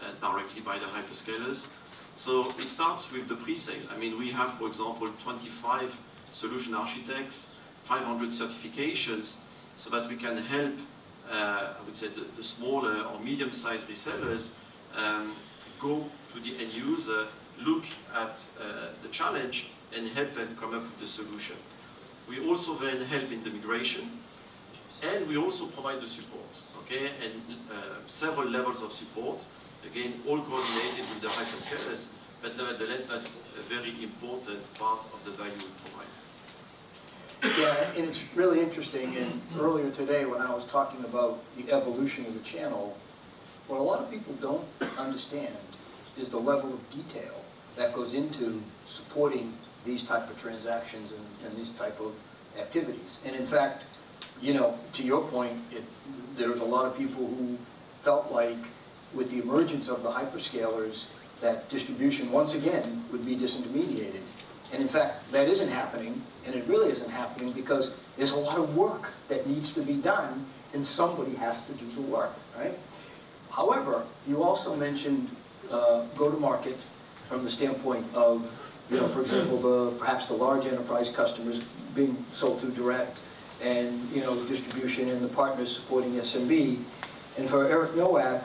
uh, 0.00 0.12
directly 0.20 0.60
by 0.60 0.78
the 0.78 0.86
hyperscalers. 0.86 1.68
So 2.14 2.54
it 2.58 2.68
starts 2.68 3.10
with 3.10 3.28
the 3.28 3.34
pre-sale. 3.34 3.86
I 3.90 3.96
mean, 3.96 4.18
we 4.18 4.30
have, 4.30 4.54
for 4.58 4.66
example, 4.68 5.08
25 5.22 5.96
solution 6.32 6.74
architects, 6.74 7.52
500 7.84 8.30
certifications, 8.30 9.36
so 9.76 9.90
that 9.90 10.08
we 10.08 10.16
can 10.16 10.38
help, 10.38 10.74
uh, 11.30 11.74
I 11.78 11.84
would 11.84 11.96
say, 11.96 12.08
the, 12.08 12.24
the 12.36 12.42
smaller 12.42 13.02
or 13.04 13.20
medium-sized 13.20 13.88
resellers 13.88 14.50
um, 14.96 15.34
go 15.80 16.04
to 16.32 16.40
the 16.40 16.58
end 16.58 16.72
user, 16.72 17.26
look 17.58 17.84
at 18.14 18.44
uh, 18.60 18.88
the 19.02 19.08
challenge, 19.08 19.68
and 19.94 20.08
help 20.08 20.32
them 20.34 20.56
come 20.58 20.74
up 20.74 20.82
with 20.82 21.00
the 21.00 21.06
solution. 21.06 21.56
We 22.28 22.46
also 22.48 22.74
then 22.76 23.02
help 23.02 23.30
in 23.30 23.44
the 23.44 23.50
migration, 23.50 24.22
and 25.02 25.26
we 25.26 25.36
also 25.36 25.66
provide 25.66 26.00
the 26.00 26.06
support, 26.06 26.48
okay, 26.84 27.10
and 27.22 27.42
uh, 27.70 27.74
several 28.06 28.48
levels 28.48 28.82
of 28.82 28.92
support, 28.92 29.44
again, 29.84 30.14
all 30.28 30.40
coordinated 30.40 31.04
with 31.10 31.20
the 31.20 31.28
hyperscalers, 31.28 32.06
but 32.40 32.56
nevertheless, 32.56 33.06
that's 33.06 33.40
a 33.58 33.62
very 33.62 34.02
important 34.02 34.60
part 34.74 35.00
of 35.12 35.24
the 35.24 35.32
value 35.32 35.56
we 35.56 35.72
provide. 35.84 36.11
Yeah, 37.42 37.90
and 37.96 38.08
it's 38.08 38.22
really 38.36 38.60
interesting, 38.60 39.16
and 39.16 39.42
earlier 39.58 39.90
today 39.90 40.24
when 40.26 40.40
I 40.40 40.54
was 40.54 40.64
talking 40.64 41.04
about 41.04 41.42
the 41.56 41.72
evolution 41.72 42.24
of 42.26 42.34
the 42.34 42.40
channel, 42.40 42.96
what 43.66 43.80
a 43.80 43.82
lot 43.82 44.00
of 44.00 44.10
people 44.10 44.34
don't 44.34 44.64
understand 44.96 45.56
is 46.16 46.28
the 46.28 46.38
level 46.38 46.72
of 46.72 46.90
detail 46.90 47.42
that 47.76 47.94
goes 47.94 48.14
into 48.14 48.62
supporting 48.86 49.54
these 49.84 50.04
type 50.04 50.30
of 50.30 50.40
transactions 50.40 51.10
and, 51.10 51.48
and 51.48 51.58
these 51.58 51.70
type 51.70 51.98
of 52.00 52.14
activities. 52.56 53.18
And 53.24 53.34
in 53.34 53.46
fact, 53.46 53.84
you 54.40 54.54
know, 54.54 54.78
to 54.92 55.02
your 55.02 55.22
point, 55.22 55.58
it, 55.72 55.82
there 56.36 56.48
was 56.48 56.60
a 56.60 56.64
lot 56.64 56.86
of 56.86 56.96
people 56.96 57.26
who 57.26 57.58
felt 58.02 58.30
like 58.30 58.58
with 59.14 59.30
the 59.30 59.40
emergence 59.40 59.88
of 59.88 60.04
the 60.04 60.10
hyperscalers 60.10 61.06
that 61.40 61.68
distribution 61.68 62.30
once 62.30 62.54
again 62.54 63.04
would 63.10 63.26
be 63.26 63.34
disintermediated. 63.34 64.20
And 64.72 64.80
in 64.80 64.88
fact, 64.88 65.30
that 65.32 65.48
isn't 65.48 65.68
happening, 65.68 66.22
and 66.46 66.54
it 66.54 66.66
really 66.66 66.90
isn't 66.90 67.10
happening 67.10 67.52
because 67.52 67.90
there's 68.16 68.30
a 68.30 68.36
lot 68.36 68.58
of 68.58 68.74
work 68.74 69.12
that 69.28 69.46
needs 69.46 69.72
to 69.74 69.82
be 69.82 69.94
done, 69.94 70.46
and 70.72 70.84
somebody 70.84 71.34
has 71.34 71.60
to 71.66 71.72
do 71.74 71.86
the 71.92 72.00
work, 72.00 72.32
right? 72.58 72.78
However, 73.50 74.04
you 74.26 74.42
also 74.42 74.74
mentioned 74.74 75.28
uh, 75.70 76.06
go-to-market 76.16 76.78
from 77.28 77.44
the 77.44 77.50
standpoint 77.50 78.06
of, 78.14 78.50
you 78.90 78.96
know, 78.96 79.08
for 79.08 79.20
example, 79.20 79.60
the, 79.60 79.96
perhaps 79.98 80.26
the 80.26 80.34
large 80.34 80.66
enterprise 80.66 81.10
customers 81.10 81.60
being 81.94 82.24
sold 82.32 82.60
through 82.60 82.72
direct, 82.72 83.18
and, 83.60 84.10
you 84.10 84.22
know, 84.22 84.42
distribution 84.46 85.10
and 85.10 85.22
the 85.22 85.28
partners 85.28 85.74
supporting 85.74 86.14
SMB. 86.14 86.82
And 87.36 87.48
for 87.48 87.68
Eric 87.68 87.94
Nowak, 87.94 88.44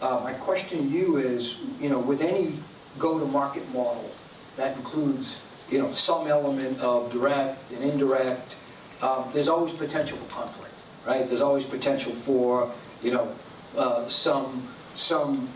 uh, 0.00 0.20
my 0.22 0.32
question 0.34 0.78
to 0.78 0.84
you 0.84 1.16
is, 1.18 1.58
you 1.80 1.88
know, 1.88 1.98
with 1.98 2.22
any 2.22 2.54
go-to-market 2.98 3.68
model, 3.74 4.10
that 4.56 4.76
includes, 4.76 5.40
you 5.70 5.78
know, 5.78 5.92
some 5.92 6.26
element 6.28 6.80
of 6.80 7.10
direct 7.10 7.72
and 7.72 7.82
indirect, 7.82 8.56
um, 9.02 9.30
there's 9.32 9.48
always 9.48 9.72
potential 9.72 10.16
for 10.18 10.26
conflict, 10.26 10.74
right? 11.06 11.26
There's 11.26 11.40
always 11.40 11.64
potential 11.64 12.12
for, 12.12 12.72
you 13.02 13.12
know, 13.12 13.34
uh, 13.76 14.06
some, 14.06 14.68
some 14.94 15.48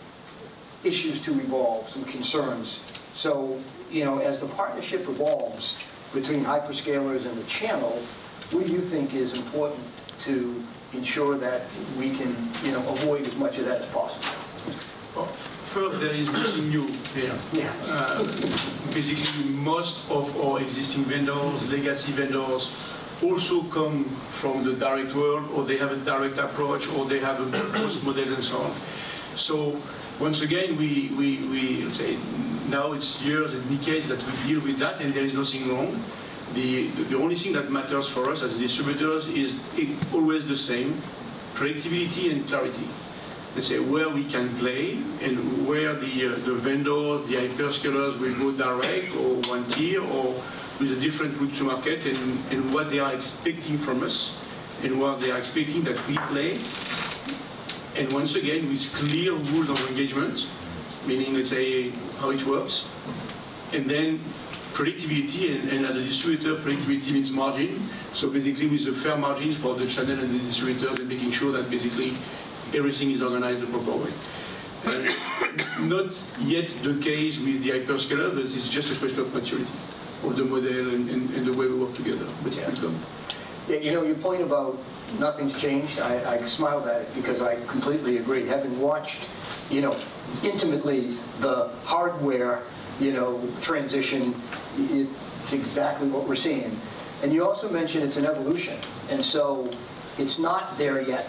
issues 0.85 1.21
to 1.21 1.33
evolve, 1.41 1.89
some 1.89 2.05
concerns. 2.05 2.85
So, 3.13 3.61
you 3.91 4.05
know, 4.05 4.19
as 4.19 4.39
the 4.39 4.47
partnership 4.47 5.09
evolves 5.09 5.79
between 6.13 6.45
hyperscalers 6.45 7.27
and 7.27 7.37
the 7.37 7.45
channel, 7.45 8.03
what 8.51 8.67
do 8.67 8.73
you 8.73 8.81
think 8.81 9.15
is 9.15 9.33
important 9.35 9.85
to 10.21 10.65
ensure 10.93 11.37
that 11.37 11.63
we 11.99 12.11
can, 12.11 12.35
you 12.65 12.73
know, 12.73 12.87
avoid 12.89 13.27
as 13.27 13.35
much 13.35 13.59
of 13.59 13.67
that 13.67 13.83
as 13.83 13.87
possible? 13.87 14.27
First, 15.71 16.01
there 16.01 16.15
is 16.15 16.29
nothing 16.31 16.71
new 16.71 16.87
here. 17.15 17.37
Yeah. 17.53 17.73
Uh, 17.85 18.25
Basically, 18.93 19.45
most 19.51 19.99
of 20.09 20.35
our 20.41 20.61
existing 20.61 21.05
vendors, 21.05 21.63
legacy 21.71 22.11
vendors, 22.13 22.73
also 23.23 23.63
come 23.65 24.05
from 24.31 24.65
the 24.65 24.73
direct 24.73 25.15
world, 25.15 25.51
or 25.55 25.65
they 25.65 25.77
have 25.77 25.93
a 25.93 25.97
direct 25.97 26.39
approach, 26.39 26.89
or 26.89 27.05
they 27.05 27.21
have 27.21 27.39
a 27.41 27.61
post 27.73 28.03
model 28.03 28.33
and 28.33 28.43
so 28.43 28.59
on. 28.59 28.75
So 29.37 29.77
once 30.19 30.41
again, 30.41 30.77
we, 30.77 31.11
we, 31.17 31.37
we 31.49 31.93
say 31.93 32.17
now 32.69 32.93
it's 32.93 33.21
years 33.21 33.53
and 33.53 33.63
decades 33.69 34.09
that 34.09 34.25
we 34.25 34.33
deal 34.49 34.61
with 34.61 34.79
that, 34.79 35.01
and 35.01 35.13
there 35.13 35.25
is 35.25 35.35
nothing 35.35 35.69
wrong. 35.69 36.03
The, 36.55 36.89
the 36.89 37.17
only 37.19 37.37
thing 37.37 37.53
that 37.53 37.71
matters 37.71 38.09
for 38.09 38.31
us 38.31 38.43
as 38.43 38.57
distributors 38.57 39.27
is 39.29 39.55
always 40.15 40.47
the 40.47 40.57
same, 40.57 41.01
predictability 41.55 42.33
and 42.33 42.49
clarity. 42.49 42.89
Let's 43.55 43.69
say 43.69 43.79
where 43.79 44.09
we 44.09 44.25
can 44.25 44.57
play 44.59 45.03
and 45.21 45.67
where 45.67 45.95
the, 45.95 46.27
uh, 46.27 46.29
the 46.45 46.55
vendor, 46.55 47.19
the 47.27 47.35
hyperscalers 47.35 48.19
will 48.19 48.35
go 48.35 48.53
direct 48.53 49.15
or 49.17 49.37
one 49.49 49.65
tier 49.71 50.03
or 50.03 50.41
with 50.79 50.93
a 50.93 51.01
different 51.01 51.37
route 51.41 51.55
to 51.55 51.65
market 51.65 52.07
and, 52.07 52.45
and 52.53 52.73
what 52.73 52.91
they 52.91 53.01
are 53.01 53.13
expecting 53.13 53.79
from 53.79 54.03
us 54.05 54.33
and 54.83 55.01
what 55.01 55.21
they 55.21 55.31
are 55.31 55.39
expecting 55.39 55.83
that 55.83 56.07
we 56.07 56.17
play. 56.29 56.61
And 57.97 58.13
once 58.13 58.37
again, 58.37 58.69
with 58.69 58.93
clear 58.95 59.33
rules 59.33 59.71
of 59.71 59.89
engagement, 59.89 60.47
meaning, 61.05 61.35
let's 61.35 61.51
say, 61.51 61.91
how 62.21 62.31
it 62.31 62.45
works. 62.47 62.85
And 63.73 63.91
then 63.91 64.21
predictability, 64.73 65.59
and, 65.59 65.71
and 65.71 65.87
as 65.87 65.97
a 65.97 66.05
distributor, 66.05 66.55
predictability 66.55 67.11
means 67.11 67.33
margin. 67.33 67.89
So 68.13 68.31
basically 68.31 68.69
with 68.69 68.85
the 68.85 68.93
fair 68.93 69.17
margins 69.17 69.57
for 69.57 69.75
the 69.75 69.87
channel 69.89 70.21
and 70.21 70.33
the 70.33 70.45
distributors 70.45 71.01
and 71.01 71.09
making 71.09 71.33
sure 71.33 71.51
that 71.53 71.69
basically 71.69 72.17
everything 72.75 73.11
is 73.11 73.23
organized 73.23 73.61
the 73.61 73.67
proper 73.67 73.97
way. 73.97 74.13
Uh, 74.87 75.11
not 75.81 76.13
yet 76.41 76.71
the 76.83 76.95
case 77.01 77.39
with 77.39 77.63
the 77.63 77.71
hyperscaler, 77.71 78.35
but 78.35 78.45
it's 78.45 78.69
just 78.69 78.93
a 78.93 78.95
question 78.97 79.21
of 79.21 79.35
maturity 79.35 79.71
of 80.25 80.37
the 80.37 80.45
model 80.45 80.95
and, 80.95 81.09
and, 81.09 81.31
and 81.31 81.47
the 81.47 81.53
way 81.53 81.67
we 81.67 81.75
work 81.75 81.95
together. 81.95 82.27
But 82.43 82.53
it 82.57 82.67
will 82.69 82.77
come. 82.77 83.01
Yeah, 83.69 83.77
you 83.77 83.93
know, 83.93 84.03
your 84.03 84.17
point 84.17 84.43
about 84.43 84.79
nothing's 85.19 85.59
changed, 85.61 86.01
I, 86.01 86.37
I 86.37 86.47
smiled 86.47 86.87
at 86.87 87.03
it 87.03 87.15
because 87.15 87.43
I 87.43 87.57
completely 87.67 88.17
agree. 88.19 88.47
Having 88.47 88.81
watched, 88.81 89.29
you 89.71 89.81
know, 89.81 89.97
intimately 90.43 91.17
the 91.41 91.71
hardware, 91.85 92.63
you 92.99 93.13
know, 93.13 93.47
transition, 93.61 94.41
it's 94.79 95.53
exactly 95.53 96.09
what 96.09 96.27
we're 96.27 96.37
seeing. 96.37 96.79
And 97.23 97.33
you 97.33 97.47
also 97.47 97.69
mentioned 97.71 98.05
it's 98.05 98.17
an 98.17 98.27
evolution. 98.27 98.79
And 99.11 99.25
so 99.25 99.71
it's 100.19 100.39
not 100.39 100.79
there 100.79 101.03
yet, 101.03 101.29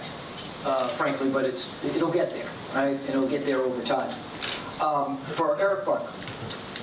uh, 0.65 0.87
frankly, 0.89 1.29
but 1.29 1.45
it's, 1.45 1.69
it'll 1.83 2.11
get 2.11 2.31
there, 2.31 2.49
right? 2.73 2.99
It'll 3.07 3.27
get 3.27 3.45
there 3.45 3.61
over 3.61 3.81
time. 3.83 4.15
Um, 4.81 5.17
for 5.17 5.59
Eric 5.59 5.85
Buck, 5.85 6.11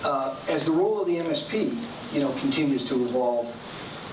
uh, 0.05 0.37
as 0.49 0.65
the 0.65 0.73
role 0.73 1.01
of 1.01 1.07
the 1.07 1.17
MSP, 1.17 1.79
you 2.13 2.21
know, 2.21 2.31
continues 2.33 2.85
to 2.85 3.05
evolve, 3.05 3.49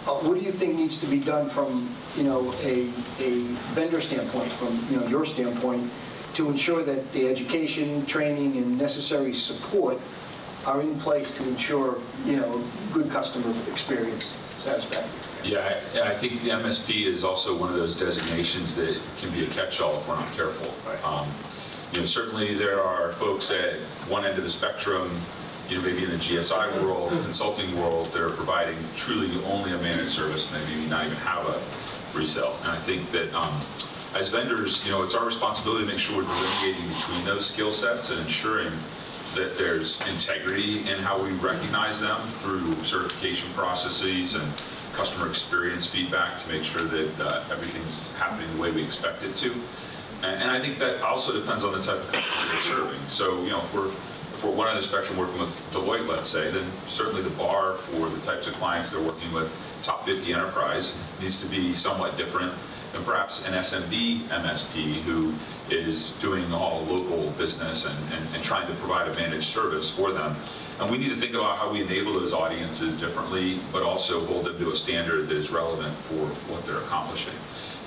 uh, 0.05 0.11
what 0.15 0.37
do 0.37 0.43
you 0.43 0.51
think 0.51 0.75
needs 0.75 0.97
to 0.99 1.05
be 1.05 1.19
done 1.19 1.47
from, 1.47 1.89
you 2.17 2.23
know, 2.23 2.53
a, 2.61 2.89
a 3.19 3.41
vendor 3.73 4.01
standpoint, 4.01 4.51
from, 4.53 4.85
you 4.89 4.97
know, 4.97 5.07
your 5.07 5.23
standpoint, 5.23 5.89
to 6.33 6.49
ensure 6.49 6.83
that 6.83 7.11
the 7.13 7.27
education, 7.27 8.05
training, 8.05 8.57
and 8.57 8.77
necessary 8.77 9.33
support 9.33 9.99
are 10.65 10.81
in 10.81 10.99
place 10.99 11.29
to 11.31 11.43
ensure, 11.43 11.99
you 12.25 12.37
know, 12.37 12.63
good 12.91 13.09
customer 13.09 13.53
experience, 13.71 14.33
satisfaction? 14.63 15.11
Yeah, 15.43 15.79
I, 15.95 16.11
I 16.11 16.15
think 16.15 16.41
the 16.41 16.49
MSP 16.49 17.05
is 17.05 17.23
also 17.23 17.55
one 17.55 17.69
of 17.69 17.75
those 17.75 17.95
designations 17.95 18.73
that 18.75 18.97
can 19.17 19.29
be 19.31 19.43
a 19.43 19.47
catch-all 19.47 19.97
if 19.97 20.07
we're 20.07 20.15
not 20.15 20.31
careful. 20.33 20.73
Right. 20.89 21.03
Um, 21.05 21.27
you 21.91 21.99
know, 21.99 22.05
certainly 22.05 22.55
there 22.55 22.81
are 22.81 23.11
folks 23.13 23.51
at 23.51 23.75
one 24.07 24.25
end 24.25 24.37
of 24.37 24.43
the 24.43 24.49
spectrum, 24.49 25.11
you 25.69 25.77
know, 25.77 25.83
maybe 25.83 26.03
in 26.03 26.09
the 26.09 26.15
GSI 26.15 26.81
world, 26.81 27.11
consulting 27.23 27.77
world, 27.77 28.11
that 28.13 28.21
are 28.21 28.29
providing 28.29 28.77
truly 28.95 29.43
only 29.45 29.73
a 29.73 29.77
managed 29.77 30.11
service, 30.11 30.49
and 30.51 30.61
they 30.61 30.75
maybe 30.75 30.87
not 30.87 31.05
even 31.05 31.17
have 31.17 31.45
a 31.45 31.61
resale. 32.17 32.57
And 32.61 32.71
I 32.71 32.79
think 32.79 33.11
that 33.11 33.33
um, 33.33 33.61
as 34.15 34.27
vendors, 34.29 34.83
you 34.85 34.91
know, 34.91 35.03
it's 35.03 35.13
our 35.13 35.25
responsibility 35.25 35.85
to 35.85 35.91
make 35.91 35.99
sure 35.99 36.17
we're 36.17 36.23
delineating 36.23 36.87
between 36.87 37.25
those 37.25 37.45
skill 37.45 37.71
sets 37.71 38.09
and 38.09 38.19
ensuring 38.21 38.71
that 39.35 39.57
there's 39.57 39.99
integrity 40.07 40.87
in 40.89 40.99
how 40.99 41.21
we 41.21 41.31
recognize 41.31 41.99
them 41.99 42.21
through 42.39 42.71
certification 42.83 43.51
processes 43.53 44.35
and 44.35 44.43
customer 44.93 45.27
experience 45.27 45.85
feedback 45.85 46.41
to 46.41 46.47
make 46.47 46.63
sure 46.63 46.83
that 46.83 47.19
uh, 47.19 47.43
everything's 47.51 48.11
happening 48.13 48.49
the 48.55 48.61
way 48.61 48.71
we 48.71 48.83
expect 48.83 49.23
it 49.23 49.35
to. 49.35 49.51
And, 50.21 50.43
and 50.43 50.51
I 50.51 50.59
think 50.59 50.77
that 50.79 51.01
also 51.01 51.33
depends 51.33 51.63
on 51.63 51.73
the 51.73 51.81
type 51.81 51.97
of 51.97 52.11
customer 52.11 52.53
we're 52.53 52.61
serving. 52.61 53.09
So, 53.09 53.43
you 53.43 53.49
know, 53.49 53.61
if 53.63 53.73
we're, 53.73 53.87
if 53.87 54.43
we're 54.43 54.51
one 54.51 54.67
end 54.67 54.77
of 54.77 54.83
the 54.83 54.89
spectrum 54.89 55.17
working 55.17 55.39
with 55.39 55.55
Deloitte, 55.71 56.07
let's 56.07 56.27
say, 56.27 56.51
then 56.51 56.69
certainly 56.87 57.21
the 57.21 57.31
bar 57.31 57.75
for 57.75 58.09
the 58.09 58.19
types 58.25 58.47
of 58.47 58.53
clients 58.53 58.91
they're 58.91 59.01
working 59.01 59.31
with, 59.33 59.51
top 59.81 60.05
50 60.05 60.31
enterprise, 60.31 60.95
needs 61.19 61.41
to 61.41 61.47
be 61.47 61.73
somewhat 61.73 62.17
different 62.17 62.53
than 62.93 63.03
perhaps 63.03 63.45
an 63.45 63.53
SMB 63.53 64.27
MSP 64.27 65.01
who 65.01 65.33
is 65.69 66.11
doing 66.21 66.53
all 66.53 66.85
local 66.85 67.31
business 67.31 67.85
and, 67.85 68.13
and, 68.13 68.35
and 68.35 68.43
trying 68.43 68.67
to 68.67 68.73
provide 68.75 69.07
a 69.07 69.13
managed 69.15 69.49
service 69.49 69.89
for 69.89 70.11
them. 70.11 70.35
And 70.79 70.89
we 70.89 70.97
need 70.97 71.09
to 71.09 71.15
think 71.15 71.33
about 71.33 71.57
how 71.57 71.71
we 71.71 71.81
enable 71.81 72.13
those 72.13 72.33
audiences 72.33 72.93
differently, 72.93 73.59
but 73.71 73.83
also 73.83 74.25
hold 74.25 74.45
them 74.45 74.57
to 74.59 74.71
a 74.71 74.75
standard 74.75 75.27
that 75.27 75.37
is 75.37 75.51
relevant 75.51 75.95
for 75.97 76.25
what 76.51 76.65
they're 76.65 76.81
accomplishing. 76.81 77.33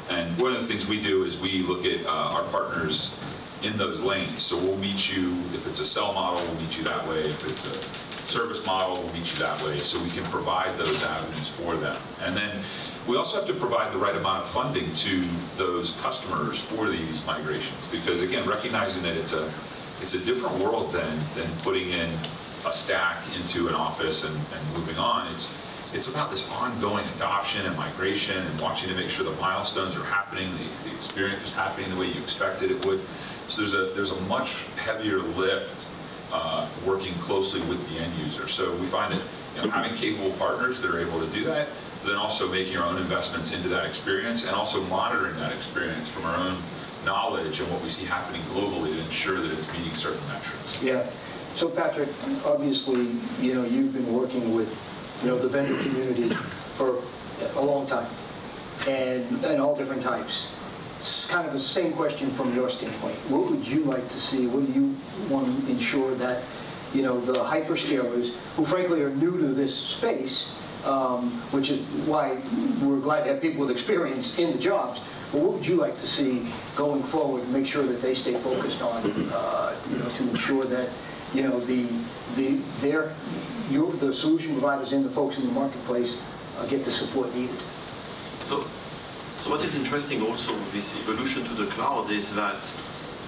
And 0.08 0.36
one 0.38 0.52
of 0.52 0.60
the 0.60 0.66
things 0.66 0.86
we 0.86 1.02
do 1.02 1.24
is 1.24 1.38
we 1.38 1.62
look 1.62 1.84
at 1.84 2.04
uh, 2.06 2.10
our 2.10 2.44
partners 2.44 3.14
in 3.62 3.76
those 3.76 4.00
lanes. 4.00 4.42
So 4.42 4.56
we'll 4.56 4.76
meet 4.76 5.10
you, 5.10 5.36
if 5.54 5.66
it's 5.66 5.80
a 5.80 5.84
sell 5.86 6.12
model, 6.12 6.44
we'll 6.46 6.60
meet 6.60 6.76
you 6.76 6.84
that 6.84 7.06
way. 7.08 7.30
If 7.30 7.44
it's 7.46 7.66
a 7.66 8.26
service 8.26 8.64
model, 8.64 9.02
we'll 9.02 9.12
meet 9.12 9.32
you 9.32 9.38
that 9.38 9.60
way. 9.62 9.78
So 9.78 10.02
we 10.02 10.10
can 10.10 10.24
provide 10.24 10.78
those 10.78 11.02
avenues 11.02 11.48
for 11.48 11.76
them. 11.76 12.00
And 12.22 12.36
then 12.36 12.62
we 13.06 13.16
also 13.16 13.36
have 13.36 13.46
to 13.46 13.54
provide 13.54 13.92
the 13.92 13.98
right 13.98 14.16
amount 14.16 14.42
of 14.42 14.50
funding 14.50 14.92
to 14.94 15.24
those 15.56 15.92
customers 16.02 16.58
for 16.58 16.88
these 16.90 17.24
migrations. 17.24 17.86
Because 17.90 18.20
again, 18.20 18.48
recognizing 18.48 19.02
that 19.04 19.16
it's 19.16 19.32
a, 19.32 19.52
it's 20.02 20.14
a 20.14 20.18
different 20.18 20.58
world 20.58 20.92
than, 20.92 21.18
than 21.34 21.48
putting 21.62 21.90
in 21.90 22.12
a 22.66 22.72
stack 22.72 23.22
into 23.36 23.68
an 23.68 23.74
office 23.74 24.24
and, 24.24 24.34
and 24.34 24.74
moving 24.74 24.98
on. 24.98 25.32
It's, 25.32 25.48
it's 25.92 26.08
about 26.08 26.32
this 26.32 26.48
ongoing 26.50 27.06
adoption 27.14 27.64
and 27.64 27.76
migration 27.76 28.36
and 28.36 28.60
watching 28.60 28.88
to 28.88 28.94
make 28.96 29.08
sure 29.08 29.24
the 29.24 29.40
milestones 29.40 29.96
are 29.96 30.04
happening, 30.04 30.50
the, 30.56 30.90
the 30.90 30.96
experience 30.96 31.44
is 31.44 31.52
happening 31.52 31.88
the 31.90 32.00
way 32.00 32.08
you 32.08 32.20
expected 32.20 32.72
it 32.72 32.84
would. 32.84 33.00
So 33.46 33.58
there's 33.58 33.74
a, 33.74 33.94
there's 33.94 34.10
a 34.10 34.20
much 34.22 34.62
heavier 34.76 35.18
lift 35.18 35.86
uh, 36.32 36.68
working 36.84 37.14
closely 37.14 37.60
with 37.62 37.88
the 37.88 38.00
end 38.00 38.12
user. 38.18 38.48
So 38.48 38.74
we 38.76 38.86
find 38.86 39.14
that 39.14 39.22
you 39.56 39.62
know, 39.62 39.70
having 39.70 39.96
capable 39.96 40.30
partners 40.32 40.80
that 40.82 40.90
are 40.90 41.00
able 41.00 41.18
to 41.20 41.26
do 41.34 41.44
that, 41.44 41.68
but 42.02 42.08
then 42.08 42.16
also 42.16 42.48
making 42.48 42.76
our 42.76 42.86
own 42.86 42.98
investments 42.98 43.52
into 43.52 43.68
that 43.68 43.84
experience 43.84 44.44
and 44.44 44.54
also 44.54 44.82
monitoring 44.84 45.36
that 45.36 45.52
experience 45.52 46.08
from 46.08 46.24
our 46.24 46.36
own 46.36 46.62
knowledge 47.04 47.60
and 47.60 47.70
what 47.70 47.82
we 47.82 47.88
see 47.88 48.04
happening 48.04 48.42
globally 48.52 48.92
to 48.92 49.00
ensure 49.00 49.40
that 49.40 49.50
it's 49.52 49.66
meeting 49.72 49.94
certain 49.94 50.26
metrics. 50.28 50.82
Yeah. 50.82 51.06
So 51.54 51.68
Patrick, 51.68 52.08
obviously, 52.44 53.16
you 53.40 53.54
know, 53.54 53.64
you've 53.64 53.92
been 53.92 54.12
working 54.12 54.54
with, 54.54 54.78
you 55.22 55.28
know, 55.28 55.38
the 55.38 55.48
vendor 55.48 55.80
community 55.82 56.34
for 56.74 57.02
a 57.54 57.60
long 57.64 57.86
time 57.86 58.10
and, 58.86 59.44
and 59.44 59.60
all 59.60 59.74
different 59.74 60.02
types. 60.02 60.52
It's 61.00 61.24
kind 61.24 61.46
of 61.46 61.52
the 61.52 61.60
same 61.60 61.92
question 61.92 62.30
from 62.30 62.54
your 62.54 62.68
standpoint. 62.68 63.16
What 63.30 63.50
would 63.50 63.66
you 63.66 63.84
like 63.84 64.08
to 64.10 64.18
see? 64.18 64.46
What 64.46 64.66
do 64.66 64.72
you 64.72 64.96
want 65.28 65.64
to 65.64 65.70
ensure 65.70 66.14
that, 66.16 66.42
you 66.94 67.02
know, 67.02 67.20
the 67.20 67.34
hyperscalers, 67.34 68.32
who 68.56 68.64
frankly 68.64 69.02
are 69.02 69.10
new 69.10 69.38
to 69.38 69.48
this 69.48 69.74
space, 69.74 70.50
um, 70.84 71.32
which 71.50 71.70
is 71.70 71.80
why 72.06 72.38
we're 72.80 73.00
glad 73.00 73.24
to 73.24 73.32
have 73.32 73.42
people 73.42 73.60
with 73.60 73.70
experience 73.70 74.38
in 74.38 74.52
the 74.52 74.58
jobs, 74.58 75.00
But 75.32 75.40
what 75.40 75.52
would 75.54 75.66
you 75.66 75.76
like 75.76 75.98
to 75.98 76.06
see 76.06 76.46
going 76.76 77.02
forward, 77.02 77.42
and 77.42 77.52
make 77.52 77.66
sure 77.66 77.84
that 77.86 78.00
they 78.00 78.14
stay 78.14 78.34
focused 78.34 78.80
on, 78.82 79.04
uh, 79.32 79.76
you 79.90 79.98
know, 79.98 80.08
to 80.08 80.22
ensure 80.30 80.64
that, 80.64 80.88
you 81.34 81.42
know, 81.42 81.58
the, 81.60 81.86
the, 82.36 82.60
their, 82.80 83.14
your, 83.68 83.92
the 83.92 84.12
solution 84.12 84.52
providers 84.52 84.92
and 84.92 85.04
the 85.04 85.10
folks 85.10 85.38
in 85.38 85.46
the 85.46 85.52
marketplace 85.52 86.16
uh, 86.58 86.66
get 86.66 86.84
the 86.84 86.92
support 86.92 87.34
needed? 87.34 87.58
So, 88.44 88.64
so 89.40 89.50
what 89.50 89.62
is 89.64 89.74
interesting 89.74 90.22
also 90.22 90.52
with 90.52 90.72
this 90.72 90.96
evolution 91.00 91.44
to 91.44 91.54
the 91.54 91.66
cloud 91.66 92.10
is 92.10 92.32
that 92.36 92.56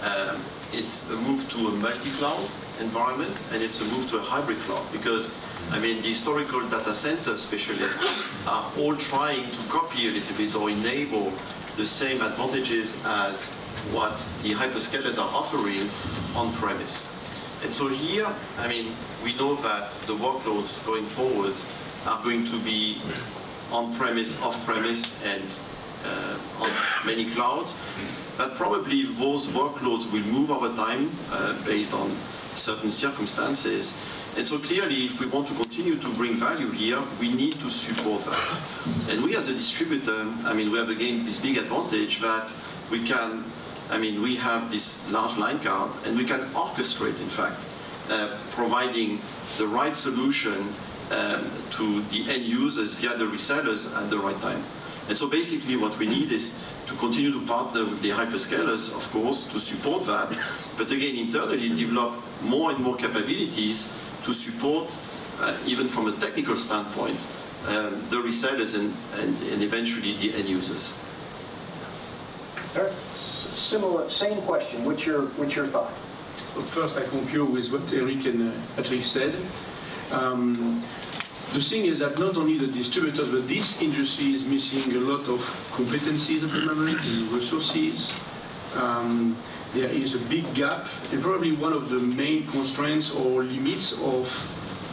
um, 0.02 0.40
it's 0.72 1.10
a 1.10 1.16
move 1.16 1.48
to 1.50 1.68
a 1.68 1.72
multi-cloud 1.72 2.48
environment 2.80 3.36
and 3.52 3.62
it's 3.62 3.80
a 3.80 3.84
move 3.84 4.08
to 4.10 4.18
a 4.18 4.20
hybrid 4.20 4.58
cloud 4.60 4.90
because 4.92 5.34
I 5.70 5.78
mean 5.78 6.02
the 6.02 6.08
historical 6.08 6.66
data 6.68 6.94
center 6.94 7.36
specialists 7.36 8.04
are 8.46 8.70
all 8.78 8.96
trying 8.96 9.50
to 9.50 9.58
copy 9.68 10.08
a 10.08 10.10
little 10.12 10.36
bit 10.36 10.54
or 10.54 10.70
enable 10.70 11.32
the 11.76 11.84
same 11.84 12.20
advantages 12.20 12.96
as 13.04 13.46
what 13.92 14.18
the 14.42 14.52
hyperscalers 14.52 15.18
are 15.18 15.30
offering 15.34 15.88
on 16.34 16.52
premise. 16.54 17.06
And 17.62 17.72
so 17.72 17.88
here, 17.88 18.26
I 18.58 18.68
mean, 18.68 18.94
we 19.22 19.34
know 19.36 19.56
that 19.62 19.92
the 20.06 20.14
workloads 20.14 20.84
going 20.84 21.06
forward 21.06 21.54
are 22.06 22.22
going 22.22 22.44
to 22.46 22.58
be 22.60 23.00
on-premise, 23.72 24.40
off-premise, 24.40 25.22
and 25.24 25.42
uh, 26.04 26.38
on 26.60 26.70
many 27.04 27.30
clouds. 27.30 27.76
But 28.36 28.54
probably 28.54 29.02
those 29.04 29.48
workloads 29.48 30.10
will 30.12 30.22
move 30.22 30.50
over 30.50 30.74
time 30.76 31.10
uh, 31.30 31.60
based 31.64 31.92
on 31.92 32.16
certain 32.58 32.90
circumstances. 32.90 33.96
And 34.36 34.46
so 34.46 34.58
clearly, 34.58 35.06
if 35.06 35.20
we 35.20 35.26
want 35.26 35.48
to 35.48 35.54
continue 35.54 35.96
to 35.96 36.12
bring 36.14 36.36
value 36.36 36.70
here, 36.70 37.02
we 37.18 37.32
need 37.32 37.58
to 37.60 37.70
support 37.70 38.24
that. 38.24 38.60
And 39.08 39.24
we 39.24 39.36
as 39.36 39.48
a 39.48 39.52
distributor, 39.52 40.26
I 40.44 40.52
mean, 40.52 40.70
we 40.70 40.78
have 40.78 40.90
again 40.90 41.24
this 41.24 41.38
big 41.38 41.56
advantage 41.56 42.20
that 42.20 42.52
we 42.90 43.04
can, 43.04 43.44
I 43.90 43.98
mean, 43.98 44.22
we 44.22 44.36
have 44.36 44.70
this 44.70 45.08
large 45.10 45.36
line 45.38 45.60
card 45.60 45.90
and 46.04 46.16
we 46.16 46.24
can 46.24 46.40
orchestrate, 46.54 47.20
in 47.20 47.28
fact, 47.28 47.60
uh, 48.10 48.36
providing 48.50 49.20
the 49.56 49.66
right 49.66 49.94
solution 49.94 50.68
um, 51.10 51.50
to 51.70 52.02
the 52.04 52.30
end 52.30 52.44
users 52.44 52.94
via 52.94 53.16
the 53.16 53.24
resellers 53.24 53.94
at 53.96 54.10
the 54.10 54.18
right 54.18 54.40
time. 54.40 54.62
And 55.08 55.16
so 55.16 55.26
basically 55.26 55.76
what 55.76 55.98
we 55.98 56.06
need 56.06 56.32
is 56.32 56.58
to 56.88 56.94
continue 56.94 57.30
to 57.30 57.44
partner 57.46 57.84
with 57.84 58.00
the 58.00 58.08
hyperscalers, 58.08 58.94
of 58.96 59.08
course, 59.10 59.46
to 59.46 59.60
support 59.60 60.06
that, 60.06 60.36
but 60.78 60.90
again, 60.90 61.16
internally 61.16 61.68
develop 61.68 62.14
more 62.42 62.70
and 62.70 62.80
more 62.80 62.96
capabilities 62.96 63.92
to 64.22 64.32
support, 64.32 64.98
uh, 65.40 65.56
even 65.66 65.86
from 65.86 66.08
a 66.08 66.12
technical 66.12 66.56
standpoint, 66.56 67.26
um, 67.66 68.02
the 68.08 68.16
resellers 68.16 68.74
and, 68.78 68.96
and, 69.18 69.36
and 69.52 69.62
eventually 69.62 70.16
the 70.16 70.34
end 70.34 70.48
users. 70.48 70.94
Eric, 72.74 72.94
similar, 73.14 74.08
same 74.08 74.40
question, 74.42 74.84
what's 74.84 75.04
your, 75.04 75.26
what's 75.36 75.54
your 75.54 75.66
thought? 75.66 75.92
So 76.54 76.62
First, 76.62 76.96
I 76.96 77.02
concur 77.02 77.44
with 77.44 77.70
what 77.70 77.92
Eric 77.92 78.24
and 78.24 78.50
uh, 78.50 78.56
Patrick 78.76 79.02
said. 79.02 79.36
Um, 80.10 80.82
The 81.52 81.60
thing 81.60 81.86
is 81.86 81.98
that 82.00 82.18
not 82.18 82.36
only 82.36 82.58
the 82.58 82.66
distributors, 82.66 83.28
but 83.30 83.48
this 83.48 83.80
industry 83.80 84.32
is 84.34 84.44
missing 84.44 84.92
a 84.92 85.00
lot 85.00 85.28
of 85.28 85.40
competencies 85.72 86.42
at 86.44 86.52
the 86.52 86.60
moment, 86.60 87.00
and 87.00 87.32
resources. 87.32 88.12
Um, 88.74 89.36
There 89.74 89.90
is 89.90 90.14
a 90.14 90.18
big 90.32 90.46
gap, 90.54 90.88
and 91.12 91.20
probably 91.20 91.52
one 91.52 91.74
of 91.74 91.90
the 91.90 92.00
main 92.00 92.46
constraints 92.46 93.10
or 93.10 93.44
limits 93.44 93.92
of 94.00 94.24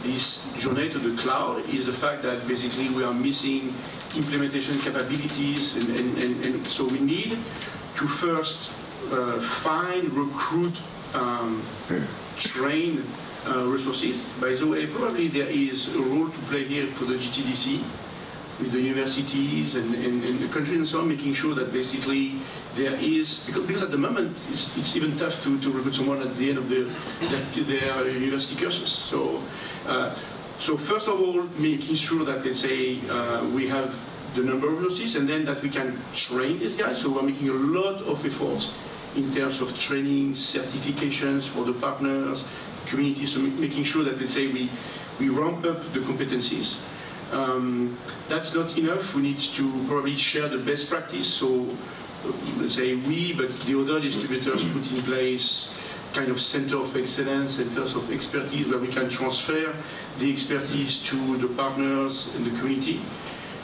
this 0.02 0.44
journey 0.60 0.90
to 0.90 0.98
the 0.98 1.16
cloud 1.16 1.64
is 1.72 1.86
the 1.86 1.96
fact 1.96 2.20
that 2.28 2.46
basically 2.46 2.90
we 2.90 3.02
are 3.02 3.14
missing 3.14 3.72
implementation 4.14 4.78
capabilities, 4.78 5.76
and, 5.76 5.88
and, 5.98 6.22
and, 6.22 6.44
and 6.44 6.66
so 6.66 6.84
we 6.84 7.00
need 7.00 7.38
to 7.96 8.06
first 8.06 8.68
uh, 9.10 9.40
find, 9.40 10.12
recruit, 10.12 10.76
um, 11.14 11.62
train 12.36 13.02
uh, 13.48 13.64
resources. 13.64 14.22
By 14.40 14.54
the 14.54 14.66
way, 14.66 14.86
probably 14.86 15.28
there 15.28 15.48
is 15.48 15.88
a 15.94 15.98
role 15.98 16.28
to 16.28 16.38
play 16.50 16.64
here 16.64 16.86
for 16.88 17.04
the 17.04 17.14
GTDC 17.14 17.82
with 18.58 18.72
the 18.72 18.80
universities 18.80 19.74
and, 19.74 19.94
and, 19.94 20.24
and 20.24 20.38
the 20.38 20.48
country 20.48 20.76
and 20.76 20.86
so 20.86 21.00
on, 21.00 21.08
making 21.08 21.34
sure 21.34 21.54
that 21.54 21.72
basically 21.72 22.36
there 22.74 22.94
is, 22.94 23.40
because, 23.46 23.66
because 23.66 23.82
at 23.82 23.90
the 23.90 23.98
moment 23.98 24.36
it's, 24.50 24.74
it's 24.76 24.96
even 24.96 25.16
tough 25.16 25.42
to, 25.42 25.60
to 25.60 25.70
recruit 25.70 25.94
someone 25.94 26.22
at 26.22 26.36
the 26.36 26.48
end 26.48 26.58
of 26.58 26.68
their, 26.68 26.84
their, 27.64 28.08
university 28.08 28.56
courses. 28.56 28.88
So, 28.88 29.42
uh, 29.86 30.14
so 30.58 30.76
first 30.76 31.06
of 31.06 31.20
all, 31.20 31.42
making 31.58 31.96
sure 31.96 32.24
that, 32.24 32.44
let's 32.44 32.60
say, 32.60 32.98
uh, 33.10 33.46
we 33.54 33.68
have 33.68 33.94
the 34.34 34.42
number 34.42 34.68
of 34.68 34.78
resources 34.82 35.16
and 35.16 35.28
then 35.28 35.44
that 35.44 35.62
we 35.62 35.68
can 35.68 36.00
train 36.14 36.58
these 36.58 36.74
guys. 36.74 36.98
So 36.98 37.10
we're 37.10 37.22
making 37.22 37.48
a 37.50 37.54
lot 37.54 38.02
of 38.02 38.24
efforts 38.24 38.70
in 39.16 39.32
terms 39.32 39.60
of 39.60 39.76
training, 39.78 40.32
certifications 40.32 41.44
for 41.44 41.64
the 41.64 41.72
partners, 41.72 42.44
communities, 42.86 43.32
so 43.32 43.40
making 43.40 43.84
sure 43.84 44.04
that, 44.04 44.18
let's 44.18 44.32
say, 44.32 44.48
we, 44.48 44.70
we 45.18 45.28
ramp 45.28 45.64
up 45.64 45.92
the 45.92 46.00
competencies. 46.00 46.78
Um, 47.32 47.98
that's 48.28 48.54
not 48.54 48.78
enough. 48.78 49.14
We 49.14 49.22
need 49.22 49.40
to 49.40 49.84
probably 49.86 50.16
share 50.16 50.48
the 50.48 50.58
best 50.58 50.88
practice. 50.88 51.26
So, 51.26 51.66
uh, 52.24 52.32
let's 52.58 52.74
say 52.74 52.94
we, 52.94 53.32
but 53.32 53.58
the 53.60 53.80
other 53.80 54.00
distributors 54.00 54.62
put 54.64 54.90
in 54.92 55.02
place 55.02 55.68
kind 56.12 56.30
of 56.30 56.40
center 56.40 56.78
of 56.78 56.96
excellence, 56.96 57.56
centers 57.56 57.94
of 57.94 58.10
expertise 58.10 58.66
where 58.68 58.78
we 58.78 58.88
can 58.88 59.08
transfer 59.10 59.74
the 60.18 60.32
expertise 60.32 60.98
to 60.98 61.36
the 61.36 61.48
partners 61.48 62.28
in 62.36 62.44
the 62.44 62.50
community. 62.58 63.00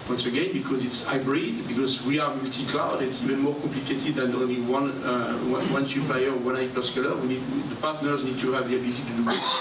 Once 0.08 0.26
again, 0.26 0.52
because 0.52 0.84
it's 0.84 1.04
hybrid, 1.04 1.66
because 1.68 2.02
we 2.02 2.18
are 2.18 2.34
multi-cloud, 2.34 3.00
it's 3.02 3.22
even 3.22 3.40
more 3.40 3.54
complicated 3.54 4.16
than 4.16 4.34
only 4.34 4.60
one, 4.60 4.90
uh, 5.04 5.38
one, 5.44 5.72
one 5.72 5.86
supplier 5.86 6.34
one 6.34 6.56
hyperscaler. 6.56 7.18
We 7.20 7.28
need, 7.28 7.42
the 7.70 7.76
partners 7.76 8.24
need 8.24 8.40
to 8.40 8.52
have 8.52 8.68
the 8.68 8.76
ability 8.76 9.00
to 9.00 9.12
do 9.16 9.24
this. 9.24 9.60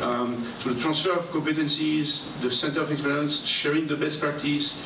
Um, 0.00 0.46
so 0.62 0.72
the 0.72 0.80
transfer 0.80 1.12
of 1.12 1.28
competencies, 1.30 2.22
the 2.40 2.50
center 2.50 2.82
of 2.82 2.92
excellence, 2.92 3.44
sharing 3.44 3.88
the 3.88 3.96
best 3.96 4.20
practice. 4.20 4.78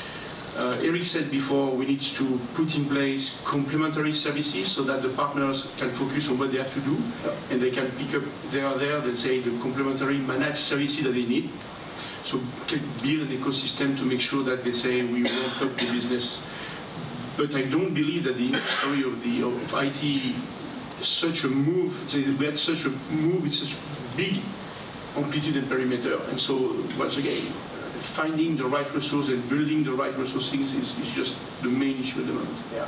Uh, 0.56 0.76
Eric 0.82 1.02
said 1.02 1.30
before, 1.30 1.70
we 1.70 1.86
need 1.86 2.00
to 2.02 2.40
put 2.54 2.74
in 2.74 2.86
place 2.86 3.36
complementary 3.44 4.12
services 4.12 4.72
so 4.72 4.82
that 4.82 5.02
the 5.02 5.08
partners 5.10 5.68
can 5.76 5.90
focus 5.92 6.28
on 6.28 6.38
what 6.38 6.50
they 6.50 6.58
have 6.58 6.72
to 6.72 6.80
do, 6.80 6.96
and 7.50 7.60
they 7.60 7.70
can 7.70 7.90
pick 7.92 8.14
up 8.14 8.22
there 8.50 8.76
there, 8.78 8.98
let's 9.00 9.20
say, 9.20 9.40
the 9.40 9.50
complementary 9.60 10.18
managed 10.18 10.58
services 10.58 11.04
that 11.04 11.12
they 11.12 11.26
need. 11.26 11.50
So 12.28 12.38
build 13.00 13.30
an 13.30 13.38
ecosystem 13.38 13.96
to 13.96 14.04
make 14.04 14.20
sure 14.20 14.44
that 14.44 14.62
they 14.62 14.72
say 14.72 15.02
we 15.02 15.22
ramp 15.22 15.62
up 15.62 15.78
the 15.78 15.86
business. 15.90 16.38
But 17.38 17.54
I 17.54 17.62
don't 17.62 17.94
believe 17.94 18.24
that 18.24 18.36
the 18.36 18.54
story 18.76 19.02
of 19.02 19.22
the 19.22 19.44
of 19.44 19.54
IT 19.72 20.34
such 21.00 21.44
a 21.44 21.48
move, 21.48 22.12
we 22.12 22.44
had 22.44 22.58
such 22.58 22.84
a 22.84 22.90
move 23.10 23.44
with 23.44 23.54
such 23.54 23.74
big 24.14 24.42
amplitude 25.16 25.56
and 25.56 25.66
perimeter. 25.70 26.20
And 26.28 26.38
so, 26.38 26.84
once 26.98 27.16
again, 27.16 27.46
finding 28.12 28.58
the 28.58 28.66
right 28.66 28.92
resource 28.92 29.28
and 29.28 29.48
building 29.48 29.82
the 29.82 29.92
right 29.92 30.14
resources 30.18 30.74
is, 30.74 30.98
is 30.98 31.10
just 31.10 31.34
the 31.62 31.70
main 31.70 31.98
issue 31.98 32.20
at 32.20 32.26
the 32.26 32.34
moment. 32.34 32.58
Yeah. 32.74 32.86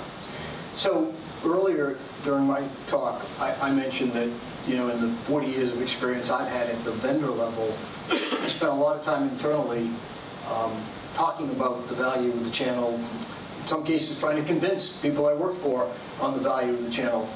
So 0.77 1.15
earlier 1.47 1.97
during 2.25 2.45
my 2.45 2.69
talk, 2.89 3.25
I, 3.39 3.55
I 3.55 3.73
mentioned 3.73 4.13
that, 4.13 4.29
you 4.67 4.77
know, 4.77 4.89
in 4.89 5.01
the 5.01 5.17
40 5.25 5.47
years 5.47 5.73
of 5.73 5.83
experience 5.83 6.31
I've 6.31 6.49
had 6.49 6.69
at 6.69 6.83
the 6.85 6.93
vendor 6.93 7.31
level, 7.31 7.77
I 8.11 8.47
spent 8.49 8.71
a 8.71 8.75
lot 8.75 8.97
of 8.97 9.05
time 9.05 9.29
internally 9.29 9.91
um, 10.49 10.73
talking 11.15 11.51
about 11.51 11.89
the 11.89 11.95
value 11.95 12.31
of 12.31 12.45
the 12.45 12.51
channel, 12.51 12.95
in 13.61 13.69
some 13.69 13.85
cases 13.85 14.19
trying 14.19 14.37
to 14.37 14.45
convince 14.45 14.91
people 14.91 15.27
I 15.27 15.35
work 15.35 15.57
for 15.57 15.91
on 16.21 16.35
the 16.35 16.41
value 16.41 16.75
of 16.75 16.85
the 16.85 16.91
channel. 16.91 17.29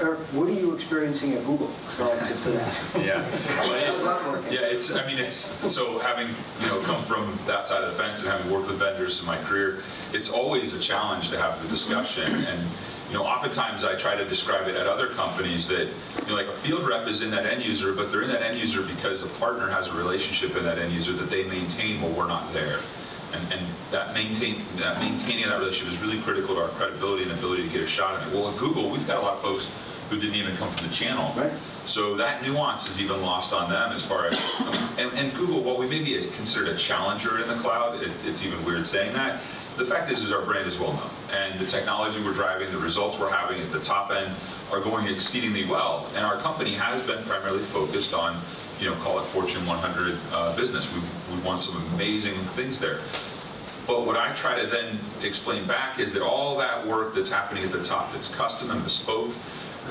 Eric, 0.00 0.20
what 0.32 0.48
are 0.48 0.52
you 0.52 0.74
experiencing 0.74 1.34
at 1.34 1.44
Google 1.44 1.70
relative 1.98 2.42
to 2.44 2.50
that? 2.52 2.80
Yeah. 2.98 3.26
That 4.02 4.28
working? 4.28 4.52
Yeah, 4.52 4.60
it's, 4.60 4.90
I 4.90 5.06
mean, 5.06 5.18
it's, 5.18 5.34
so 5.72 5.98
having, 6.00 6.28
you 6.60 6.66
know, 6.66 6.80
come 6.80 7.04
from 7.04 7.38
that 7.46 7.68
side 7.68 7.84
of 7.84 7.92
the 7.92 8.02
fence 8.02 8.20
and 8.20 8.28
having 8.28 8.50
worked 8.50 8.66
with 8.66 8.78
vendors 8.78 9.20
in 9.20 9.26
my 9.26 9.38
career, 9.42 9.82
it's 10.12 10.28
always 10.28 10.72
a 10.72 10.78
challenge 10.78 11.28
to 11.30 11.38
have 11.38 11.62
the 11.62 11.68
discussion. 11.68 12.44
And, 12.44 12.68
you 13.12 13.18
know, 13.18 13.26
oftentimes 13.26 13.84
I 13.84 13.94
try 13.94 14.16
to 14.16 14.24
describe 14.24 14.68
it 14.68 14.74
at 14.74 14.86
other 14.86 15.08
companies 15.08 15.68
that, 15.68 15.86
you 15.86 16.28
know, 16.28 16.34
like 16.34 16.46
a 16.46 16.52
field 16.52 16.88
rep 16.88 17.06
is 17.06 17.20
in 17.20 17.30
that 17.32 17.44
end 17.44 17.62
user, 17.62 17.92
but 17.92 18.10
they're 18.10 18.22
in 18.22 18.30
that 18.30 18.40
end 18.40 18.58
user 18.58 18.80
because 18.80 19.20
the 19.20 19.28
partner 19.38 19.68
has 19.68 19.86
a 19.88 19.92
relationship 19.92 20.56
in 20.56 20.64
that 20.64 20.78
end 20.78 20.94
user 20.94 21.12
that 21.12 21.28
they 21.28 21.44
maintain 21.44 22.00
while 22.00 22.10
we're 22.12 22.26
not 22.26 22.50
there. 22.54 22.78
And, 23.34 23.52
and 23.52 23.66
that 23.90 24.14
maintain, 24.14 24.62
that 24.78 24.98
maintaining 24.98 25.46
that 25.46 25.58
relationship 25.58 25.92
is 25.92 26.00
really 26.00 26.22
critical 26.22 26.54
to 26.54 26.62
our 26.62 26.68
credibility 26.68 27.24
and 27.24 27.32
ability 27.32 27.64
to 27.64 27.68
get 27.68 27.82
a 27.82 27.86
shot 27.86 28.18
at 28.18 28.26
it. 28.26 28.32
Well, 28.32 28.48
at 28.48 28.56
Google, 28.56 28.88
we've 28.88 29.06
got 29.06 29.18
a 29.18 29.20
lot 29.20 29.34
of 29.34 29.42
folks 29.42 29.68
who 30.08 30.18
didn't 30.18 30.36
even 30.36 30.56
come 30.56 30.70
from 30.70 30.86
the 30.86 30.92
channel. 30.92 31.34
Right. 31.36 31.52
So 31.84 32.16
that 32.16 32.42
nuance 32.42 32.88
is 32.88 32.98
even 32.98 33.20
lost 33.20 33.52
on 33.52 33.68
them 33.70 33.92
as 33.92 34.02
far 34.02 34.28
as, 34.28 34.40
and, 34.96 35.12
and 35.18 35.34
Google, 35.34 35.60
while 35.62 35.76
we 35.76 35.86
may 35.86 36.02
be 36.02 36.26
considered 36.28 36.68
a 36.68 36.76
challenger 36.76 37.42
in 37.42 37.48
the 37.48 37.56
cloud, 37.56 38.02
it, 38.02 38.10
it's 38.24 38.42
even 38.42 38.64
weird 38.64 38.86
saying 38.86 39.12
that. 39.12 39.42
The 39.76 39.86
fact 39.86 40.10
is, 40.10 40.22
is 40.22 40.32
our 40.32 40.42
brand 40.42 40.68
is 40.68 40.78
well 40.78 40.92
known, 40.92 41.10
and 41.32 41.58
the 41.58 41.64
technology 41.66 42.22
we're 42.22 42.34
driving, 42.34 42.70
the 42.70 42.78
results 42.78 43.18
we're 43.18 43.30
having 43.30 43.58
at 43.58 43.72
the 43.72 43.80
top 43.80 44.10
end 44.10 44.34
are 44.70 44.80
going 44.80 45.06
exceedingly 45.06 45.64
well. 45.64 46.06
And 46.14 46.26
our 46.26 46.36
company 46.36 46.74
has 46.74 47.02
been 47.02 47.24
primarily 47.24 47.62
focused 47.62 48.12
on, 48.12 48.40
you 48.78 48.90
know, 48.90 48.96
call 48.96 49.18
it 49.18 49.24
Fortune 49.26 49.64
100 49.64 50.18
uh, 50.30 50.54
business. 50.56 50.92
We've, 50.92 51.30
we've 51.30 51.44
won 51.44 51.58
some 51.58 51.76
amazing 51.94 52.38
things 52.54 52.78
there. 52.78 53.00
But 53.86 54.06
what 54.06 54.16
I 54.16 54.32
try 54.34 54.60
to 54.62 54.68
then 54.68 54.98
explain 55.22 55.66
back 55.66 55.98
is 55.98 56.12
that 56.12 56.22
all 56.22 56.56
that 56.58 56.86
work 56.86 57.14
that's 57.14 57.30
happening 57.30 57.64
at 57.64 57.72
the 57.72 57.82
top, 57.82 58.12
that's 58.12 58.28
custom 58.28 58.70
and 58.70 58.84
bespoke, 58.84 59.32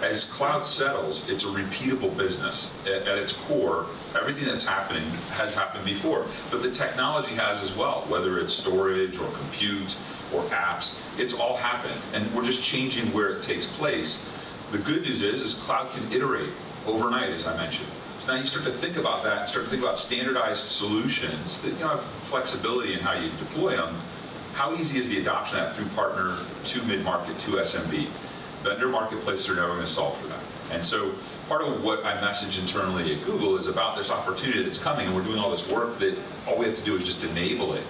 as 0.02 0.24
cloud 0.24 0.66
settles, 0.66 1.28
it's 1.30 1.44
a 1.44 1.48
repeatable 1.48 2.16
business. 2.18 2.72
At, 2.86 3.08
at, 3.08 3.18
its 3.18 3.34
core, 3.34 3.86
everything 4.16 4.46
that's 4.46 4.66
happening 4.66 5.04
has 5.34 5.54
happened 5.54 5.86
before, 5.86 6.26
but 6.50 6.64
the 6.64 6.72
technology 6.72 7.36
has 7.36 7.62
as 7.62 7.76
well, 7.76 8.06
whether 8.08 8.40
it's 8.40 8.54
storage 8.54 9.18
or 9.20 9.30
compute 9.32 9.96
or 10.34 10.44
apps, 10.46 10.98
it's 11.18 11.34
all 11.34 11.58
happened, 11.58 12.00
and 12.14 12.34
we're 12.34 12.46
just 12.46 12.64
changing 12.64 13.12
where 13.14 13.30
it 13.30 13.42
takes 13.42 13.66
place. 13.66 14.24
The 14.72 14.78
good 14.78 15.04
news 15.04 15.22
is, 15.22 15.42
is 15.42 15.54
cloud 15.56 15.92
can 15.92 16.12
iterate 16.12 16.50
overnight, 16.88 17.30
as 17.30 17.46
I 17.46 17.56
mentioned. 17.58 17.90
So 18.22 18.28
now 18.28 18.40
you 18.40 18.46
start 18.46 18.66
to 18.66 18.72
think 18.72 18.98
about 18.98 19.24
that, 19.24 19.50
start 19.50 19.66
to 19.66 19.72
think 19.72 19.84
about 19.84 19.98
standardized 19.98 20.64
solutions 20.68 21.60
that 21.62 21.74
you 21.74 21.80
know 21.80 21.90
have 21.90 22.04
flexibility 22.04 22.94
in 22.94 23.00
how 23.00 23.14
you 23.14 23.30
deploy 23.40 23.76
them. 23.76 24.00
How 24.54 24.76
easy 24.76 25.00
is 25.00 25.08
the 25.08 25.20
adoption 25.20 25.60
of 25.60 25.66
that 25.66 25.76
through 25.76 25.88
partner 25.88 26.38
to 26.66 26.84
mid-market 26.84 27.40
to 27.40 27.52
SMB? 27.52 28.08
Vendor 28.64 28.88
marketplaces 28.88 29.50
are 29.50 29.56
never 29.56 29.70
going 29.70 29.82
to 29.82 29.88
solve 29.88 30.18
for 30.18 30.28
that. 30.28 30.44
And 30.72 30.84
so 30.84 31.14
part 31.50 31.64
of 31.64 31.84
what 31.84 32.06
I 32.06 32.20
message 32.22 32.58
internally 32.58 33.16
at 33.16 33.26
Google 33.26 33.58
is 33.58 33.68
about 33.68 33.98
this 33.98 34.10
opportunity 34.10 34.64
that's 34.64 34.78
coming, 34.78 35.08
and 35.08 35.16
we're 35.16 35.24
doing 35.24 35.40
all 35.40 35.52
this 35.52 35.68
work 35.68 35.98
that 36.00 36.18
all 36.48 36.58
we 36.58 36.66
have 36.66 36.78
to 36.78 36.84
do 36.84 36.96
is 36.96 37.04
just 37.04 37.24
enable 37.24 37.74
it 37.74 37.84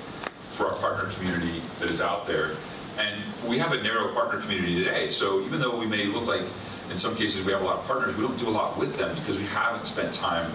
for 0.52 0.68
our 0.68 0.76
partner 0.78 1.12
community 1.14 1.62
that 1.80 1.90
is 1.90 2.02
out 2.02 2.26
there. 2.26 2.56
And 2.98 3.22
we 3.48 3.58
have 3.60 3.72
a 3.72 3.82
narrow 3.82 4.14
partner 4.14 4.40
community 4.42 4.76
today, 4.84 5.10
so 5.10 5.42
even 5.42 5.60
though 5.60 5.78
we 5.78 5.86
may 5.86 6.06
look 6.06 6.26
like 6.26 6.44
in 6.90 6.98
some 6.98 7.16
cases 7.16 7.46
we 7.46 7.52
have 7.52 7.62
a 7.62 7.66
lot 7.66 7.80
of 7.80 7.86
partners, 7.86 8.16
we 8.16 8.24
don't 8.24 8.38
do 8.38 8.50
a 8.50 8.52
lot 8.52 8.78
with 8.78 8.98
them 8.98 9.16
because 9.16 9.38
we 9.38 9.46
haven't 9.46 9.86
spent 9.86 10.14
time 10.14 10.52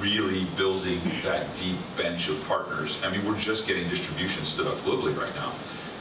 really 0.00 0.44
building 0.56 1.00
that 1.22 1.54
deep 1.54 1.76
bench 1.96 2.28
of 2.28 2.42
partners. 2.44 2.98
I 3.02 3.10
mean, 3.10 3.24
we're 3.24 3.38
just 3.38 3.66
getting 3.66 3.88
distribution 3.88 4.44
stood 4.44 4.66
up 4.66 4.76
globally 4.78 5.16
right 5.16 5.34
now. 5.34 5.52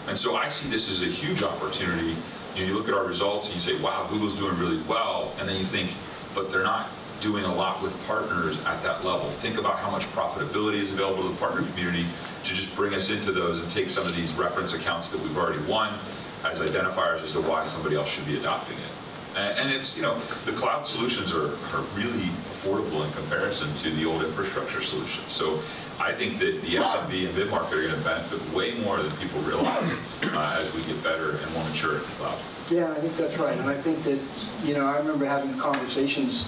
And 0.07 0.17
so 0.17 0.35
I 0.35 0.49
see 0.49 0.69
this 0.69 0.89
as 0.89 1.01
a 1.01 1.05
huge 1.05 1.43
opportunity. 1.43 2.15
You, 2.55 2.61
know, 2.61 2.67
you 2.67 2.77
look 2.77 2.87
at 2.87 2.93
our 2.93 3.05
results 3.05 3.47
and 3.47 3.55
you 3.55 3.61
say, 3.61 3.79
wow, 3.81 4.07
Google's 4.09 4.37
doing 4.37 4.57
really 4.57 4.81
well. 4.83 5.33
And 5.39 5.47
then 5.47 5.55
you 5.57 5.65
think, 5.65 5.93
but 6.35 6.51
they're 6.51 6.63
not 6.63 6.89
doing 7.21 7.45
a 7.45 7.55
lot 7.55 7.81
with 7.81 7.95
partners 8.05 8.57
at 8.65 8.83
that 8.83 9.05
level. 9.05 9.29
Think 9.29 9.57
about 9.57 9.79
how 9.79 9.89
much 9.89 10.03
profitability 10.11 10.79
is 10.79 10.91
available 10.91 11.23
to 11.23 11.29
the 11.29 11.35
partner 11.37 11.65
community 11.69 12.05
to 12.43 12.53
just 12.53 12.75
bring 12.75 12.93
us 12.93 13.09
into 13.09 13.31
those 13.31 13.59
and 13.59 13.71
take 13.71 13.89
some 13.89 14.05
of 14.05 14.13
these 14.15 14.33
reference 14.33 14.73
accounts 14.73 15.09
that 15.09 15.21
we've 15.21 15.37
already 15.37 15.63
won 15.63 15.97
as 16.43 16.59
identifiers 16.59 17.23
as 17.23 17.31
to 17.31 17.41
why 17.41 17.63
somebody 17.63 17.95
else 17.95 18.09
should 18.09 18.25
be 18.25 18.37
adopting 18.37 18.77
it. 18.77 19.37
And 19.37 19.71
it's, 19.71 19.95
you 19.95 20.03
know, 20.03 20.21
the 20.45 20.51
cloud 20.51 20.85
solutions 20.85 21.31
are, 21.31 21.53
are 21.73 21.81
really 21.95 22.29
affordable 22.51 23.05
in 23.05 23.11
comparison 23.13 23.73
to 23.75 23.89
the 23.89 24.05
old 24.05 24.23
infrastructure 24.23 24.81
solutions. 24.81 25.31
So 25.31 25.63
I 25.99 26.11
think 26.13 26.39
that 26.39 26.61
the 26.61 26.75
SMB 26.75 27.27
and 27.27 27.37
mid-market 27.37 27.73
are 27.73 27.81
going 27.83 27.95
to 27.95 28.01
benefit 28.01 28.53
way 28.53 28.73
more 28.79 29.01
than 29.01 29.11
people 29.17 29.39
realize 29.41 29.91
uh, 30.23 30.59
as 30.59 30.73
we 30.73 30.83
get 30.83 31.01
better 31.03 31.37
and 31.37 31.53
more 31.53 31.63
mature 31.65 31.95
in 31.95 32.01
the 32.01 32.07
cloud. 32.07 32.39
Yeah, 32.71 32.91
I 32.91 32.99
think 32.99 33.15
that's 33.17 33.37
right. 33.37 33.57
And 33.57 33.69
I 33.69 33.75
think 33.75 34.03
that, 34.03 34.19
you 34.63 34.73
know, 34.73 34.87
I 34.87 34.97
remember 34.97 35.25
having 35.25 35.57
conversations 35.57 36.45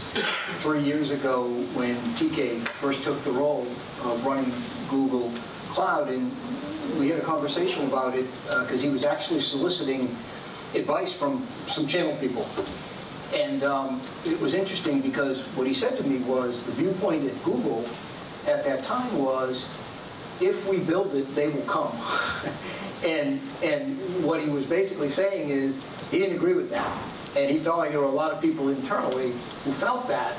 three 0.57 0.81
years 0.81 1.11
ago 1.11 1.47
when 1.73 1.95
TK 2.15 2.67
first 2.67 3.03
took 3.03 3.21
the 3.23 3.31
role 3.31 3.67
of 4.03 4.25
running 4.25 4.51
Google 4.89 5.31
Cloud, 5.69 6.09
and 6.09 6.31
we 6.97 7.09
had 7.09 7.19
a 7.19 7.23
conversation 7.23 7.85
about 7.85 8.15
it 8.15 8.25
because 8.45 8.81
uh, 8.81 8.87
he 8.87 8.89
was 8.89 9.03
actually 9.03 9.41
soliciting 9.41 10.15
advice 10.73 11.11
from 11.11 11.45
some 11.67 11.85
channel 11.85 12.15
people. 12.17 12.47
And 13.33 13.63
um, 13.63 14.01
it 14.25 14.39
was 14.39 14.53
interesting 14.53 15.01
because 15.01 15.41
what 15.55 15.67
he 15.67 15.73
said 15.73 15.97
to 15.97 16.03
me 16.03 16.19
was 16.19 16.61
the 16.63 16.71
viewpoint 16.71 17.25
at 17.25 17.43
Google 17.43 17.87
at 18.47 18.63
that 18.63 18.83
time 18.83 19.17
was, 19.17 19.65
if 20.41 20.67
we 20.67 20.77
build 20.77 21.15
it, 21.15 21.33
they 21.35 21.47
will 21.47 21.63
come. 21.63 21.97
and, 23.03 23.41
and 23.63 23.97
what 24.23 24.41
he 24.41 24.49
was 24.49 24.65
basically 24.65 25.09
saying 25.09 25.49
is, 25.49 25.77
he 26.11 26.19
didn't 26.19 26.35
agree 26.35 26.53
with 26.53 26.69
that. 26.69 27.01
And 27.35 27.49
he 27.49 27.59
felt 27.59 27.77
like 27.79 27.91
there 27.91 27.99
were 27.99 28.05
a 28.05 28.11
lot 28.11 28.31
of 28.31 28.41
people 28.41 28.69
internally 28.69 29.33
who 29.63 29.71
felt 29.71 30.07
that, 30.07 30.35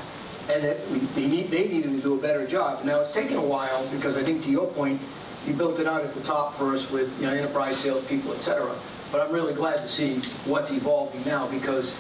and 0.49 0.62
that 0.62 0.79
they, 1.14 1.27
need, 1.27 1.51
they 1.51 1.69
needed 1.69 1.90
to 1.90 2.01
do 2.01 2.14
a 2.14 2.19
better 2.19 2.47
job. 2.47 2.85
Now, 2.85 3.01
it's 3.01 3.12
taken 3.12 3.37
a 3.37 3.42
while, 3.42 3.87
because 3.88 4.16
I 4.16 4.23
think 4.23 4.45
to 4.45 4.51
your 4.51 4.69
point, 4.69 5.01
you 5.47 5.53
built 5.53 5.79
it 5.79 5.87
out 5.87 6.03
at 6.03 6.14
the 6.14 6.21
top 6.23 6.55
first 6.55 6.90
with 6.90 7.12
you 7.21 7.27
know, 7.27 7.33
enterprise 7.33 7.79
salespeople, 7.79 8.33
et 8.33 8.40
cetera. 8.40 8.75
But 9.12 9.21
I'm 9.21 9.33
really 9.33 9.55
glad 9.55 9.77
to 9.79 9.88
see 9.88 10.16
what's 10.45 10.71
evolving 10.71 11.25
now 11.25 11.47
because 11.47 11.95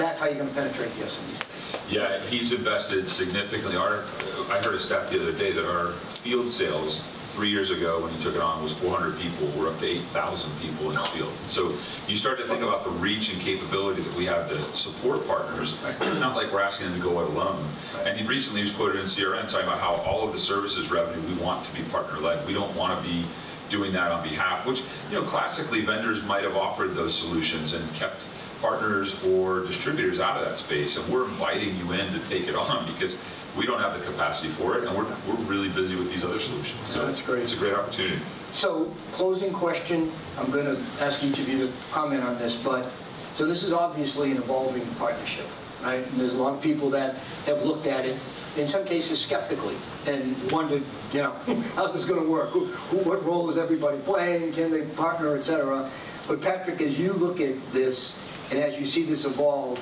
that's 0.00 0.20
how 0.20 0.26
you're 0.26 0.36
going 0.36 0.48
to 0.48 0.54
penetrate 0.54 0.94
the 0.96 1.04
SMB 1.04 1.36
space. 1.36 1.80
Yeah, 1.90 2.24
he's 2.24 2.52
invested 2.52 3.08
significantly. 3.08 3.76
Our, 3.76 4.04
I 4.50 4.60
heard 4.62 4.74
a 4.74 4.80
stat 4.80 5.10
the 5.10 5.20
other 5.20 5.32
day 5.32 5.52
that 5.52 5.68
our 5.68 5.92
field 5.92 6.50
sales 6.50 7.02
three 7.32 7.48
years 7.48 7.70
ago 7.70 8.00
when 8.02 8.12
he 8.12 8.22
took 8.22 8.34
it 8.34 8.40
on 8.40 8.62
was 8.62 8.72
400 8.72 9.18
people. 9.18 9.46
We're 9.56 9.68
up 9.68 9.78
to 9.80 9.86
8,000 9.86 10.50
people 10.60 10.90
in 10.90 10.96
the 10.96 11.02
field. 11.04 11.32
So 11.46 11.74
you 12.08 12.16
start 12.16 12.38
to 12.38 12.46
think 12.46 12.62
about 12.62 12.84
the 12.84 12.90
reach 12.90 13.32
and 13.32 13.40
capability 13.40 14.02
that 14.02 14.14
we 14.14 14.24
have 14.26 14.48
to 14.48 14.76
support 14.76 15.26
partners. 15.26 15.74
It's 16.00 16.20
not 16.20 16.34
like 16.34 16.52
we're 16.52 16.60
asking 16.60 16.90
them 16.90 17.00
to 17.00 17.02
go 17.02 17.20
it 17.20 17.30
alone. 17.30 17.64
And 18.04 18.18
he 18.18 18.26
recently 18.26 18.62
was 18.62 18.72
quoted 18.72 19.00
in 19.00 19.06
CRN 19.06 19.48
talking 19.48 19.66
about 19.66 19.80
how 19.80 19.94
all 20.02 20.26
of 20.26 20.32
the 20.32 20.40
services 20.40 20.90
revenue 20.90 21.20
we 21.28 21.34
want 21.40 21.64
to 21.66 21.72
be 21.72 21.82
partner-led. 21.84 22.46
We 22.46 22.52
don't 22.52 22.74
want 22.74 23.00
to 23.00 23.08
be 23.08 23.24
doing 23.70 23.92
that 23.92 24.10
on 24.10 24.22
behalf, 24.22 24.66
which, 24.66 24.82
you 25.10 25.20
know, 25.20 25.22
classically 25.22 25.82
vendors 25.82 26.24
might 26.24 26.42
have 26.42 26.56
offered 26.56 26.94
those 26.94 27.14
solutions 27.16 27.72
and 27.72 27.94
kept 27.94 28.22
partners 28.60 29.22
or 29.24 29.60
distributors 29.60 30.20
out 30.20 30.36
of 30.36 30.44
that 30.44 30.58
space. 30.58 30.96
And 30.96 31.06
we're 31.12 31.24
inviting 31.24 31.76
you 31.78 31.92
in 31.92 32.12
to 32.12 32.18
take 32.28 32.48
it 32.48 32.54
on 32.54 32.90
because 32.92 33.16
we 33.56 33.66
don't 33.66 33.80
have 33.80 33.98
the 33.98 34.04
capacity 34.04 34.48
for 34.48 34.78
it 34.78 34.84
and 34.84 34.96
we're, 34.96 35.06
we're 35.26 35.42
really 35.44 35.68
busy 35.68 35.96
with 35.96 36.10
these 36.10 36.24
other 36.24 36.38
solutions. 36.38 36.86
So 36.86 37.00
yeah, 37.00 37.06
that's 37.08 37.22
great. 37.22 37.42
It's 37.42 37.52
a 37.52 37.56
great 37.56 37.74
opportunity. 37.74 38.20
So 38.52 38.92
closing 39.12 39.52
question, 39.52 40.12
I'm 40.38 40.50
going 40.50 40.66
to 40.66 40.82
ask 41.00 41.22
each 41.22 41.38
of 41.38 41.48
you 41.48 41.66
to 41.66 41.72
comment 41.90 42.22
on 42.22 42.38
this, 42.38 42.54
but 42.56 42.88
so 43.34 43.46
this 43.46 43.62
is 43.62 43.72
obviously 43.72 44.30
an 44.32 44.38
evolving 44.38 44.86
partnership, 44.96 45.46
right? 45.82 46.06
And 46.06 46.20
there's 46.20 46.34
a 46.34 46.42
lot 46.42 46.54
of 46.54 46.60
people 46.60 46.90
that 46.90 47.16
have 47.46 47.62
looked 47.62 47.86
at 47.86 48.04
it 48.04 48.18
in 48.56 48.66
some 48.66 48.84
cases 48.84 49.20
skeptically 49.20 49.76
and 50.06 50.36
wondered, 50.50 50.82
you 51.12 51.22
know, 51.22 51.32
how's 51.74 51.92
this 51.92 52.04
going 52.04 52.22
to 52.22 52.28
work? 52.28 52.50
Who, 52.50 52.66
who, 52.66 52.98
what 52.98 53.24
role 53.24 53.48
is 53.48 53.56
everybody 53.56 53.98
playing? 53.98 54.52
Can 54.52 54.70
they 54.70 54.82
partner, 54.82 55.36
etc. 55.36 55.88
But 56.26 56.40
Patrick, 56.40 56.80
as 56.80 56.98
you 56.98 57.12
look 57.12 57.40
at 57.40 57.54
this 57.72 58.18
and 58.50 58.58
as 58.58 58.78
you 58.78 58.84
see 58.84 59.04
this 59.04 59.24
evolve, 59.24 59.78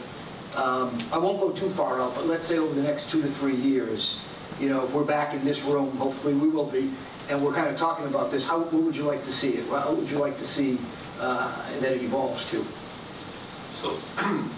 um, 0.56 0.98
I 1.12 1.18
won't 1.18 1.38
go 1.38 1.50
too 1.50 1.70
far 1.70 2.00
out, 2.00 2.14
but 2.14 2.26
let's 2.26 2.46
say 2.46 2.58
over 2.58 2.74
the 2.74 2.82
next 2.82 3.10
two 3.10 3.22
to 3.22 3.28
three 3.28 3.56
years, 3.56 4.20
you 4.58 4.68
know, 4.68 4.84
if 4.84 4.92
we're 4.92 5.04
back 5.04 5.34
in 5.34 5.44
this 5.44 5.62
room, 5.62 5.96
hopefully 5.96 6.34
we 6.34 6.48
will 6.48 6.66
be, 6.66 6.90
and 7.28 7.42
we're 7.44 7.52
kind 7.52 7.68
of 7.68 7.76
talking 7.76 8.06
about 8.06 8.30
this, 8.30 8.44
how 8.44 8.58
what 8.58 8.72
would 8.72 8.96
you 8.96 9.04
like 9.04 9.24
to 9.24 9.32
see 9.32 9.50
it? 9.50 9.68
How 9.68 9.92
would 9.92 10.10
you 10.10 10.18
like 10.18 10.38
to 10.38 10.46
see 10.46 10.78
uh, 11.20 11.54
that 11.80 11.92
it 11.92 12.02
evolves 12.02 12.44
to? 12.50 12.66
So 13.70 13.98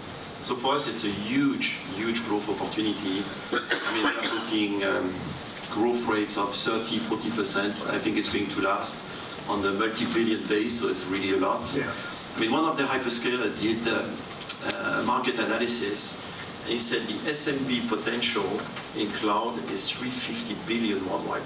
So 0.41 0.55
for 0.55 0.73
us, 0.73 0.87
it's 0.87 1.03
a 1.03 1.07
huge, 1.07 1.75
huge 1.95 2.23
growth 2.25 2.49
opportunity. 2.49 3.23
I 3.51 3.93
mean, 3.93 4.03
we're 4.03 4.23
talking 4.23 4.83
um, 4.83 5.13
growth 5.69 6.03
rates 6.07 6.35
of 6.35 6.55
30, 6.55 6.97
40%. 6.97 7.89
I 7.91 7.99
think 7.99 8.17
it's 8.17 8.29
going 8.29 8.47
to 8.49 8.61
last 8.61 8.97
on 9.47 9.61
the 9.61 9.71
multi-billion 9.73 10.47
base, 10.47 10.79
so 10.79 10.87
it's 10.87 11.05
really 11.05 11.33
a 11.33 11.37
lot. 11.37 11.61
Yeah. 11.75 11.91
I 12.35 12.39
mean, 12.39 12.51
one 12.51 12.65
of 12.65 12.77
the 12.77 12.83
hyperscalers 12.83 13.59
did 13.59 13.79
uh, 13.87 15.03
market 15.03 15.39
analysis, 15.39 16.19
and 16.63 16.73
he 16.73 16.79
said 16.79 17.07
the 17.07 17.13
SMB 17.29 17.89
potential 17.89 18.61
in 18.95 19.11
cloud 19.13 19.57
is 19.71 19.89
350 19.89 20.55
billion 20.67 21.09
worldwide. 21.09 21.43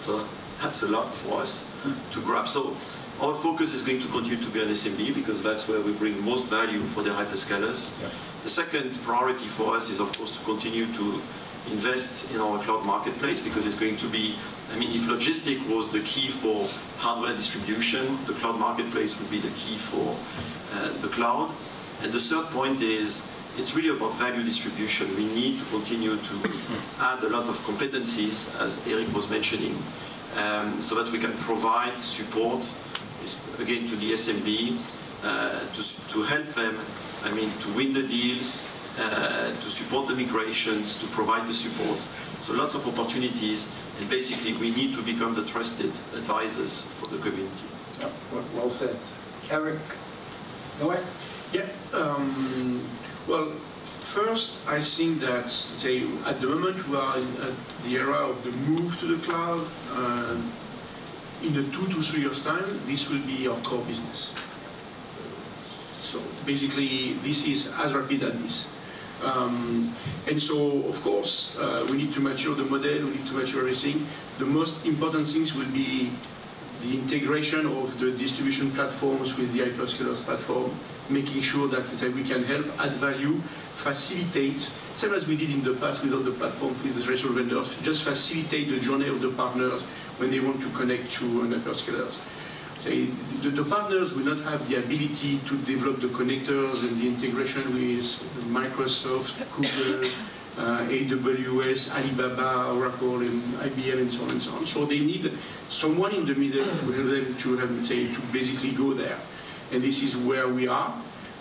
So 0.00 0.26
that's 0.60 0.82
a 0.82 0.88
lot 0.88 1.14
for 1.14 1.40
us 1.40 1.66
to 2.12 2.20
grab. 2.22 2.48
So 2.48 2.76
our 3.20 3.34
focus 3.36 3.72
is 3.72 3.82
going 3.82 4.00
to 4.00 4.08
continue 4.08 4.36
to 4.36 4.50
be 4.50 4.60
on 4.60 4.68
SMB 4.68 5.14
because 5.14 5.42
that's 5.42 5.66
where 5.66 5.80
we 5.80 5.92
bring 5.92 6.22
most 6.24 6.46
value 6.46 6.82
for 6.82 7.02
the 7.02 7.10
hyperscalers. 7.10 7.90
Yeah. 8.02 8.10
The 8.42 8.50
second 8.50 9.02
priority 9.02 9.46
for 9.46 9.74
us 9.74 9.90
is, 9.90 10.00
of 10.00 10.16
course, 10.16 10.36
to 10.36 10.44
continue 10.44 10.86
to 10.94 11.20
invest 11.70 12.30
in 12.30 12.40
our 12.40 12.58
cloud 12.58 12.84
marketplace 12.84 13.40
because 13.40 13.66
it's 13.66 13.74
going 13.74 13.96
to 13.96 14.08
be, 14.08 14.36
I 14.72 14.78
mean, 14.78 14.94
if 14.94 15.02
logistic 15.02 15.66
was 15.68 15.90
the 15.90 16.00
key 16.00 16.28
for 16.28 16.68
hardware 16.98 17.34
distribution, 17.34 18.18
the 18.26 18.32
cloud 18.34 18.58
marketplace 18.58 19.18
would 19.18 19.30
be 19.30 19.40
the 19.40 19.50
key 19.50 19.76
for 19.76 20.16
uh, 20.74 20.92
the 21.00 21.08
cloud. 21.08 21.50
And 22.02 22.12
the 22.12 22.18
third 22.18 22.46
point 22.46 22.82
is, 22.82 23.26
it's 23.56 23.74
really 23.74 23.88
about 23.88 24.14
value 24.16 24.42
distribution. 24.42 25.14
We 25.16 25.24
need 25.26 25.58
to 25.58 25.64
continue 25.66 26.16
to 26.16 26.50
add 27.00 27.22
a 27.22 27.28
lot 27.28 27.48
of 27.48 27.56
competencies, 27.60 28.54
as 28.60 28.86
Eric 28.86 29.12
was 29.14 29.30
mentioning, 29.30 29.78
um, 30.36 30.82
so 30.82 30.94
that 30.96 31.10
we 31.10 31.18
can 31.18 31.32
provide 31.32 31.98
support, 31.98 32.70
again, 33.58 33.88
to 33.88 33.96
the 33.96 34.12
SMB, 34.12 34.78
uh, 35.24 35.60
to, 35.72 36.08
to 36.08 36.22
help 36.24 36.46
them 36.54 36.78
I 37.26 37.32
mean, 37.32 37.50
to 37.58 37.72
win 37.72 37.92
the 37.92 38.02
deals, 38.02 38.64
uh, 38.98 39.52
to 39.60 39.68
support 39.68 40.06
the 40.06 40.14
migrations, 40.14 40.96
to 41.00 41.06
provide 41.08 41.48
the 41.48 41.54
support. 41.54 41.98
So 42.40 42.52
lots 42.52 42.74
of 42.74 42.86
opportunities, 42.86 43.68
and 43.98 44.10
basically 44.10 44.52
we 44.54 44.70
need 44.74 44.94
to 44.94 45.02
become 45.02 45.34
the 45.34 45.44
trusted 45.44 45.92
advisors 46.14 46.82
for 46.82 47.06
the 47.06 47.18
community. 47.18 47.64
Yeah, 48.00 48.10
well 48.54 48.70
said. 48.70 48.96
Eric, 49.50 49.80
Nowak? 50.80 51.04
Yeah, 51.52 51.68
um, 51.92 52.82
well, 53.26 53.52
first 53.84 54.58
I 54.66 54.80
think 54.80 55.20
that 55.20 55.48
say, 55.48 56.02
at 56.24 56.40
the 56.40 56.48
moment 56.48 56.88
we 56.88 56.96
are 56.96 57.16
in 57.16 57.36
the 57.84 57.96
era 57.96 58.28
of 58.28 58.42
the 58.44 58.50
move 58.50 58.98
to 59.00 59.16
the 59.16 59.22
cloud. 59.24 59.66
Uh, 59.92 60.36
in 61.42 61.52
the 61.52 61.62
two 61.64 61.86
to 61.88 62.02
three 62.02 62.20
years' 62.20 62.42
time, 62.42 62.64
this 62.86 63.08
will 63.08 63.20
be 63.20 63.46
our 63.46 63.58
core 63.60 63.82
business. 63.84 64.32
So 66.00 66.20
basically, 66.46 67.14
this 67.14 67.46
is 67.46 67.70
as 67.76 67.92
rapid 67.92 68.22
as 68.22 68.32
this. 68.40 68.66
Um, 69.22 69.94
and 70.28 70.40
so, 70.40 70.84
of 70.84 71.00
course, 71.02 71.56
uh, 71.58 71.86
we 71.90 71.96
need 71.96 72.12
to 72.14 72.20
mature 72.20 72.54
the 72.54 72.64
model, 72.64 73.06
we 73.06 73.16
need 73.16 73.26
to 73.26 73.32
mature 73.32 73.60
everything. 73.60 74.06
The 74.38 74.44
most 74.44 74.84
important 74.84 75.26
things 75.28 75.54
will 75.54 75.70
be 75.72 76.10
the 76.82 76.94
integration 76.94 77.66
of 77.66 77.98
the 77.98 78.12
distribution 78.12 78.70
platforms 78.72 79.36
with 79.36 79.52
the 79.52 79.60
hyperscalers 79.60 80.16
platform, 80.16 80.70
making 81.08 81.40
sure 81.40 81.68
that, 81.68 81.90
that 81.98 82.12
we 82.12 82.22
can 82.22 82.44
help 82.44 82.66
add 82.78 82.92
value, 82.92 83.40
facilitate, 83.76 84.68
same 84.94 85.14
as 85.14 85.26
we 85.26 85.36
did 85.36 85.50
in 85.50 85.62
the 85.62 85.74
past 85.74 86.02
with 86.02 86.12
other 86.12 86.32
platforms 86.32 86.82
with 86.82 86.94
the 86.94 87.02
traditional 87.02 87.32
vendors, 87.32 87.76
just 87.82 88.04
facilitate 88.04 88.68
the 88.68 88.80
journey 88.80 89.08
of 89.08 89.20
the 89.22 89.30
partners 89.30 89.82
when 90.18 90.30
they 90.30 90.40
want 90.40 90.60
to 90.60 90.68
connect 90.70 91.10
to 91.12 91.42
an 91.42 91.54
hyperscalers. 91.54 92.14
Say, 92.80 93.06
the, 93.42 93.50
the 93.50 93.64
partners 93.64 94.12
will 94.12 94.24
not 94.24 94.40
have 94.40 94.68
the 94.68 94.76
ability 94.76 95.40
to 95.46 95.58
develop 95.58 96.00
the 96.00 96.08
connectors 96.08 96.80
and 96.86 97.00
the 97.00 97.08
integration 97.08 97.64
with 97.74 98.04
Microsoft, 98.48 99.34
Google, 99.56 100.10
uh, 100.58 100.86
AWS, 100.86 101.90
Alibaba, 101.94 102.70
Oracle, 102.72 103.20
and 103.20 103.42
IBM, 103.54 103.98
and 103.98 104.12
so 104.12 104.22
on 104.22 104.30
and 104.30 104.42
so 104.42 104.52
on. 104.52 104.66
So 104.66 104.84
they 104.84 105.00
need 105.00 105.32
someone 105.68 106.14
in 106.14 106.26
the 106.26 106.34
middle 106.34 106.64
to 106.64 106.92
help 106.92 107.08
them 107.08 107.36
to 107.36 107.56
have, 107.58 107.84
say, 107.84 108.12
to 108.12 108.20
basically 108.32 108.72
go 108.72 108.94
there. 108.94 109.18
And 109.72 109.82
this 109.82 110.02
is 110.02 110.16
where 110.16 110.48
we 110.48 110.68
are. 110.68 110.94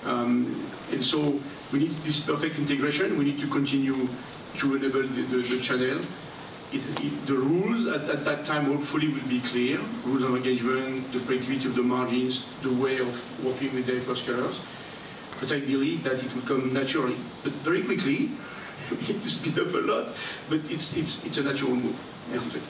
Um, 0.03 0.65
and 0.91 1.03
so 1.03 1.39
we 1.71 1.79
need 1.79 1.95
this 2.03 2.19
perfect 2.19 2.57
integration. 2.57 3.17
We 3.17 3.25
need 3.25 3.39
to 3.39 3.47
continue 3.47 4.07
to 4.57 4.75
enable 4.75 5.03
the, 5.03 5.21
the, 5.23 5.37
the 5.37 5.59
channel. 5.59 6.01
It, 6.75 6.83
it, 7.05 7.25
the 7.25 7.35
rules 7.35 7.87
at, 7.87 8.09
at, 8.09 8.25
that 8.25 8.43
time 8.43 8.65
hopefully 8.65 9.07
will 9.07 9.29
be 9.29 9.39
clear. 9.39 9.79
Rules 10.03 10.23
of 10.23 10.35
engagement, 10.35 11.09
the 11.13 11.19
predictability 11.19 11.65
of 11.67 11.75
the 11.75 11.83
margins, 11.83 12.45
the 12.61 12.73
way 12.73 12.97
of 12.99 13.45
working 13.45 13.73
with 13.73 13.85
the 13.85 13.93
hyperscalers. 13.93 14.57
But 15.39 15.53
I 15.53 15.61
believe 15.61 16.03
that 16.03 16.21
it 16.21 16.35
will 16.35 16.41
come 16.41 16.73
naturally. 16.73 17.15
But 17.43 17.53
very 17.63 17.81
quickly, 17.83 18.31
we 18.91 18.97
need 19.07 19.23
to 19.23 19.29
speed 19.29 19.57
up 19.57 19.73
a 19.73 19.77
lot, 19.77 20.13
but 20.49 20.59
it's, 20.69 20.97
it's, 20.97 21.23
it's 21.23 21.37
a 21.37 21.43
natural 21.43 21.75
move. 21.75 21.97
Yeah. 22.33 22.61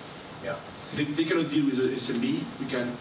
yeah. 0.44 0.56
They, 0.94 1.06
they, 1.06 1.24
cannot 1.24 1.50
deal 1.50 1.66
with 1.66 1.78
the 1.78 1.88
SMB, 1.90 2.44
we 2.60 2.66
can. 2.68 2.96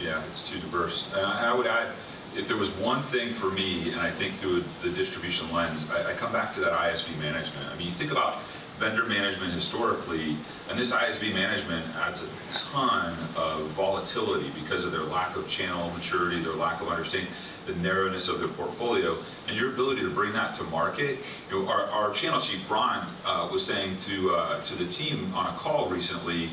Yeah, 0.00 0.24
it's 0.24 0.48
too 0.48 0.58
diverse. 0.58 1.06
And 1.12 1.26
I 1.26 1.54
would 1.54 1.66
add, 1.66 1.88
if 2.34 2.48
there 2.48 2.56
was 2.56 2.70
one 2.70 3.02
thing 3.02 3.30
for 3.30 3.50
me, 3.50 3.92
and 3.92 4.00
I 4.00 4.10
think 4.10 4.34
through 4.36 4.64
the 4.82 4.88
distribution 4.88 5.52
lens, 5.52 5.86
I, 5.90 6.10
I, 6.10 6.14
come 6.14 6.32
back 6.32 6.54
to 6.54 6.60
that 6.60 6.72
ISV 6.72 7.18
management. 7.18 7.66
I 7.68 7.76
mean, 7.76 7.88
you 7.88 7.92
think 7.92 8.10
about 8.10 8.38
vendor 8.78 9.06
management 9.06 9.52
historically, 9.52 10.36
and 10.68 10.78
this 10.78 10.92
ISV 10.92 11.32
management 11.32 11.84
adds 11.96 12.22
a 12.22 12.28
ton 12.52 13.14
of 13.36 13.62
volatility 13.68 14.50
because 14.50 14.84
of 14.84 14.92
their 14.92 15.02
lack 15.02 15.36
of 15.36 15.48
channel 15.48 15.90
maturity, 15.90 16.40
their 16.40 16.52
lack 16.52 16.80
of 16.82 16.88
understanding, 16.88 17.30
the 17.66 17.74
narrowness 17.76 18.28
of 18.28 18.38
their 18.38 18.48
portfolio, 18.48 19.16
and 19.48 19.56
your 19.56 19.72
ability 19.72 20.02
to 20.02 20.10
bring 20.10 20.32
that 20.32 20.54
to 20.54 20.62
market. 20.64 21.20
You 21.50 21.62
know, 21.62 21.68
our, 21.68 21.86
our 21.86 22.12
channel 22.12 22.40
chief, 22.40 22.66
Brian, 22.68 23.06
uh, 23.24 23.48
was 23.50 23.64
saying 23.64 23.96
to, 23.98 24.34
uh, 24.34 24.60
to 24.62 24.74
the 24.74 24.86
team 24.86 25.32
on 25.34 25.46
a 25.46 25.56
call 25.56 25.88
recently, 25.88 26.50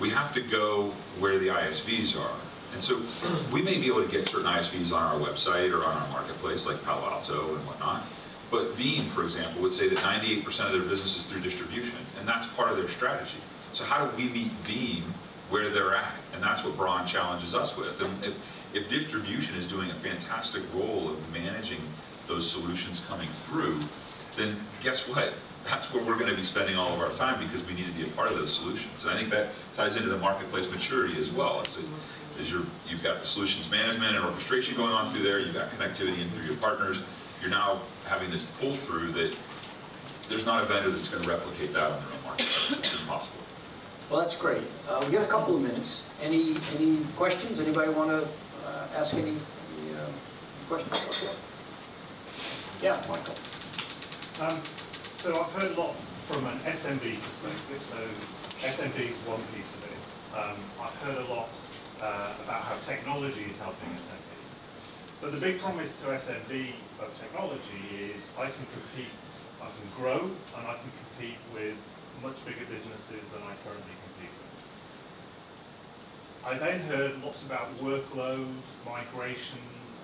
we 0.00 0.10
have 0.10 0.32
to 0.34 0.40
go 0.40 0.92
where 1.18 1.38
the 1.38 1.48
ISVs 1.48 2.18
are. 2.18 2.36
And 2.72 2.82
so 2.82 3.00
we 3.52 3.62
may 3.62 3.78
be 3.78 3.86
able 3.86 4.02
to 4.02 4.10
get 4.10 4.26
certain 4.26 4.46
ISVs 4.46 4.94
on 4.94 5.02
our 5.02 5.18
website 5.18 5.72
or 5.72 5.84
on 5.84 5.96
our 5.96 6.08
marketplace, 6.08 6.66
like 6.66 6.82
Palo 6.84 7.08
Alto 7.10 7.54
and 7.54 7.66
whatnot. 7.66 8.04
But 8.50 8.74
Veeam, 8.74 9.08
for 9.08 9.24
example, 9.24 9.62
would 9.62 9.72
say 9.72 9.88
that 9.88 9.98
98% 9.98 10.46
of 10.66 10.72
their 10.72 10.82
business 10.82 11.16
is 11.16 11.24
through 11.24 11.40
distribution, 11.40 11.98
and 12.18 12.28
that's 12.28 12.46
part 12.48 12.70
of 12.70 12.76
their 12.76 12.88
strategy. 12.88 13.38
So 13.72 13.84
how 13.84 14.06
do 14.06 14.16
we 14.16 14.28
meet 14.28 14.52
Veeam 14.62 15.02
where 15.50 15.70
they're 15.70 15.94
at? 15.94 16.14
And 16.32 16.42
that's 16.42 16.64
what 16.64 16.76
Brian 16.76 17.06
challenges 17.06 17.54
us 17.54 17.76
with. 17.76 18.00
And 18.00 18.24
if, 18.24 18.34
if 18.72 18.88
distribution 18.88 19.56
is 19.56 19.66
doing 19.66 19.90
a 19.90 19.94
fantastic 19.94 20.62
role 20.74 21.10
of 21.10 21.32
managing 21.32 21.80
those 22.28 22.48
solutions 22.48 23.00
coming 23.08 23.28
through, 23.46 23.80
then 24.36 24.56
guess 24.82 25.08
what? 25.08 25.34
That's 25.64 25.92
where 25.92 26.02
we're 26.04 26.18
going 26.18 26.30
to 26.30 26.36
be 26.36 26.44
spending 26.44 26.76
all 26.76 26.94
of 26.94 27.00
our 27.00 27.10
time 27.10 27.42
because 27.44 27.66
we 27.66 27.74
need 27.74 27.86
to 27.86 27.92
be 27.92 28.04
a 28.04 28.12
part 28.12 28.30
of 28.30 28.36
those 28.36 28.52
solutions. 28.52 29.02
And 29.02 29.12
I 29.12 29.16
think 29.16 29.30
that 29.30 29.48
ties 29.74 29.96
into 29.96 30.08
the 30.08 30.18
marketplace 30.18 30.70
maturity 30.70 31.18
as 31.18 31.30
well. 31.30 31.62
It's 31.62 31.76
a, 31.76 31.80
is 32.40 32.52
you 32.52 32.66
have 32.90 33.02
got 33.02 33.20
the 33.20 33.26
solutions 33.26 33.70
management 33.70 34.14
and 34.14 34.24
orchestration 34.24 34.76
going 34.76 34.92
on 34.92 35.12
through 35.12 35.22
there, 35.22 35.40
you've 35.40 35.54
got 35.54 35.70
connectivity 35.70 36.20
in 36.20 36.30
through 36.30 36.44
your 36.44 36.56
partners, 36.56 37.00
you're 37.46 37.54
now 37.54 37.80
having 38.06 38.28
this 38.30 38.44
pull 38.60 38.74
through 38.74 39.12
that 39.12 39.36
there's 40.28 40.44
not 40.44 40.64
a 40.64 40.66
vendor 40.66 40.90
that's 40.90 41.06
going 41.06 41.22
to 41.22 41.28
replicate 41.28 41.72
that 41.72 41.92
on 41.92 42.00
their 42.00 42.12
own 42.18 42.24
marketplace. 42.24 42.78
It's 42.80 43.00
impossible. 43.00 43.38
Well, 44.10 44.20
that's 44.20 44.34
great. 44.34 44.62
Uh, 44.88 45.04
we 45.06 45.12
got 45.12 45.22
a 45.22 45.28
couple 45.28 45.54
of 45.54 45.62
minutes. 45.62 46.02
Any 46.20 46.56
any 46.76 47.04
questions? 47.14 47.60
Anybody 47.60 47.90
want 47.92 48.10
to 48.10 48.24
uh, 48.66 48.86
ask 48.96 49.14
any, 49.14 49.30
any 49.30 49.94
uh, 49.94 50.08
questions? 50.68 51.28
Yeah, 52.82 53.00
Michael. 53.08 53.34
Um, 54.40 54.60
so 55.14 55.40
I've 55.40 55.52
heard 55.52 55.70
a 55.76 55.80
lot 55.80 55.94
from 56.28 56.46
an 56.46 56.58
SMB 56.60 57.20
perspective. 57.22 57.80
So 57.92 58.66
SMB 58.66 59.10
is 59.10 59.16
one 59.24 59.40
piece 59.54 59.72
of 59.74 59.84
it. 59.84 60.36
Um, 60.36 60.56
I've 60.80 60.94
heard 61.02 61.24
a 61.24 61.32
lot 61.32 61.48
uh, 62.02 62.34
about 62.44 62.62
how 62.62 62.74
technology 62.76 63.44
is 63.44 63.58
helping 63.58 63.90
SMB. 63.90 64.36
But 65.20 65.32
the 65.32 65.38
big 65.38 65.60
promise 65.60 65.96
to 65.98 66.06
SMB 66.06 66.72
of 67.00 67.18
technology 67.18 68.12
is 68.12 68.30
I 68.38 68.46
can 68.46 68.66
compete, 68.72 69.12
I 69.60 69.66
can 69.66 69.88
grow, 69.96 70.30
and 70.56 70.66
I 70.66 70.74
can 70.74 70.90
compete 71.04 71.38
with 71.52 71.76
much 72.22 72.44
bigger 72.44 72.64
businesses 72.70 73.28
than 73.32 73.42
I 73.42 73.54
currently 73.64 73.96
compete 74.04 74.32
with. 74.32 74.56
I 76.44 76.58
then 76.58 76.80
heard 76.80 77.22
lots 77.22 77.42
about 77.42 77.76
workload, 77.80 78.48
migration, 78.84 79.58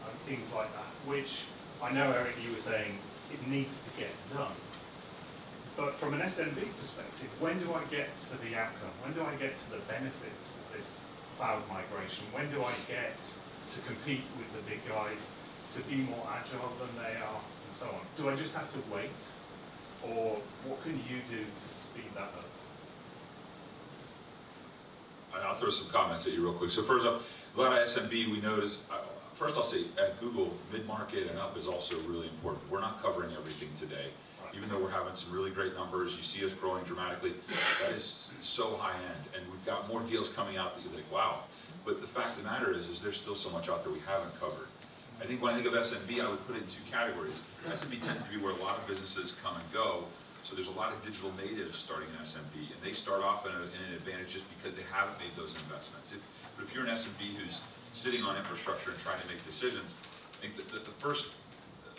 and 0.07 0.15
things 0.27 0.53
like 0.53 0.73
that, 0.75 0.93
which 1.07 1.45
I 1.83 1.93
know, 1.93 2.13
Eric, 2.13 2.35
you 2.45 2.53
were 2.53 2.61
saying 2.61 2.99
it 3.33 3.47
needs 3.49 3.83
to 3.83 3.91
get 3.99 4.11
done. 4.33 4.55
But 5.77 5.95
from 5.99 6.13
an 6.13 6.21
SMB 6.21 6.61
perspective, 6.79 7.29
when 7.41 7.59
do 7.59 7.73
I 7.73 7.83
get 7.89 8.11
to 8.29 8.37
the 8.45 8.55
outcome? 8.55 8.93
When 9.03 9.15
do 9.15 9.23
I 9.23 9.35
get 9.37 9.57
to 9.57 9.71
the 9.73 9.81
benefits 9.89 10.53
of 10.53 10.77
this 10.77 11.01
cloud 11.39 11.63
migration? 11.69 12.27
When 12.33 12.51
do 12.53 12.63
I 12.63 12.73
get 12.87 13.17
to 13.17 13.81
compete 13.89 14.25
with 14.37 14.53
the 14.53 14.61
big 14.69 14.85
guys, 14.85 15.19
to 15.75 15.81
be 15.83 15.97
more 15.97 16.27
agile 16.31 16.73
than 16.79 17.03
they 17.03 17.17
are, 17.21 17.41
and 17.41 17.75
so 17.79 17.87
on? 17.87 18.01
Do 18.17 18.29
I 18.29 18.37
just 18.37 18.55
have 18.55 18.71
to 18.73 18.79
wait? 18.93 19.11
Or 20.03 20.39
what 20.67 20.83
can 20.83 20.93
you 20.93 21.21
do 21.31 21.39
to 21.39 21.75
speed 21.75 22.11
that 22.15 22.23
up? 22.23 22.45
I'll 25.35 25.55
throw 25.55 25.71
some 25.71 25.89
comments 25.89 26.27
at 26.27 26.33
you 26.33 26.43
real 26.43 26.53
quick. 26.53 26.71
So 26.71 26.83
first 26.83 27.07
up, 27.07 27.23
a 27.57 27.61
lot 27.61 27.73
of 27.73 27.89
SMB 27.89 28.31
we 28.31 28.41
notice, 28.41 28.81
uh, 28.91 28.97
first 29.35 29.57
I'll 29.57 29.63
say 29.63 29.85
at 29.99 30.21
Google, 30.21 30.57
mid-market 30.73 31.29
and 31.29 31.39
up 31.39 31.57
is 31.57 31.67
also 31.67 31.99
really 32.01 32.29
important. 32.29 32.71
We're 32.71 32.81
not 32.81 33.03
covering 33.03 33.33
everything 33.37 33.69
today. 33.77 34.07
Even 34.55 34.69
though 34.69 34.79
we're 34.79 34.91
having 34.91 35.15
some 35.15 35.33
really 35.33 35.51
great 35.51 35.75
numbers, 35.75 36.17
you 36.17 36.23
see 36.23 36.45
us 36.45 36.53
growing 36.53 36.85
dramatically, 36.85 37.33
that 37.81 37.93
is 37.93 38.31
so 38.43 38.77
high 38.77 38.95
end. 38.95 39.25
And 39.35 39.51
we've 39.51 39.65
got 39.65 39.89
more 39.89 40.01
deals 40.03 40.29
coming 40.29 40.59
out 40.59 40.75
that 40.75 40.85
you're 40.85 40.95
like, 40.95 41.11
wow. 41.11 41.45
But 41.87 42.03
the 42.03 42.07
fact 42.07 42.37
of 42.37 42.45
the 42.45 42.51
matter 42.51 42.71
is, 42.73 42.89
is 42.89 43.01
there's 43.01 43.17
still 43.17 43.35
so 43.35 43.49
much 43.49 43.71
out 43.71 43.83
there 43.83 43.93
we 43.93 44.01
haven't 44.01 44.39
covered. 44.39 44.69
I 45.23 45.25
think 45.25 45.41
when 45.41 45.55
I 45.55 45.63
think 45.63 45.71
of 45.71 45.79
SMB, 45.79 46.19
I 46.19 46.29
would 46.29 46.45
put 46.49 46.57
it 46.57 46.67
in 46.67 46.69
two 46.69 46.83
categories. 46.91 47.39
SMB 47.71 48.03
tends 48.03 48.23
to 48.23 48.29
be 48.29 48.43
where 48.43 48.51
a 48.51 48.59
lot 48.59 48.77
of 48.77 48.87
businesses 48.89 49.35
come 49.39 49.55
and 49.55 49.65
go, 49.73 50.03
so 50.43 50.57
there's 50.57 50.67
a 50.67 50.75
lot 50.75 50.93
of 50.93 50.99
digital 51.07 51.31
natives 51.39 51.79
starting 51.79 52.11
in 52.11 52.19
SMB, 52.27 52.59
and 52.59 52.79
they 52.83 52.91
start 52.91 53.23
off 53.23 53.47
in, 53.47 53.53
a, 53.55 53.63
in 53.71 53.81
an 53.87 53.95
advantage 53.95 54.35
just 54.35 54.51
because 54.59 54.75
they 54.75 54.83
haven't 54.91 55.15
made 55.23 55.31
those 55.39 55.55
investments. 55.55 56.11
If, 56.11 56.19
but 56.59 56.67
if 56.67 56.75
you're 56.75 56.83
an 56.83 56.91
SMB 56.91 57.39
who's 57.39 57.63
sitting 57.93 58.27
on 58.27 58.37
infrastructure 58.37 58.91
and 58.91 58.99
trying 58.99 59.23
to 59.23 59.29
make 59.31 59.39
decisions, 59.47 59.95
I 60.43 60.43
think 60.43 60.59
the, 60.59 60.83
the 60.83 60.97
first, 60.99 61.31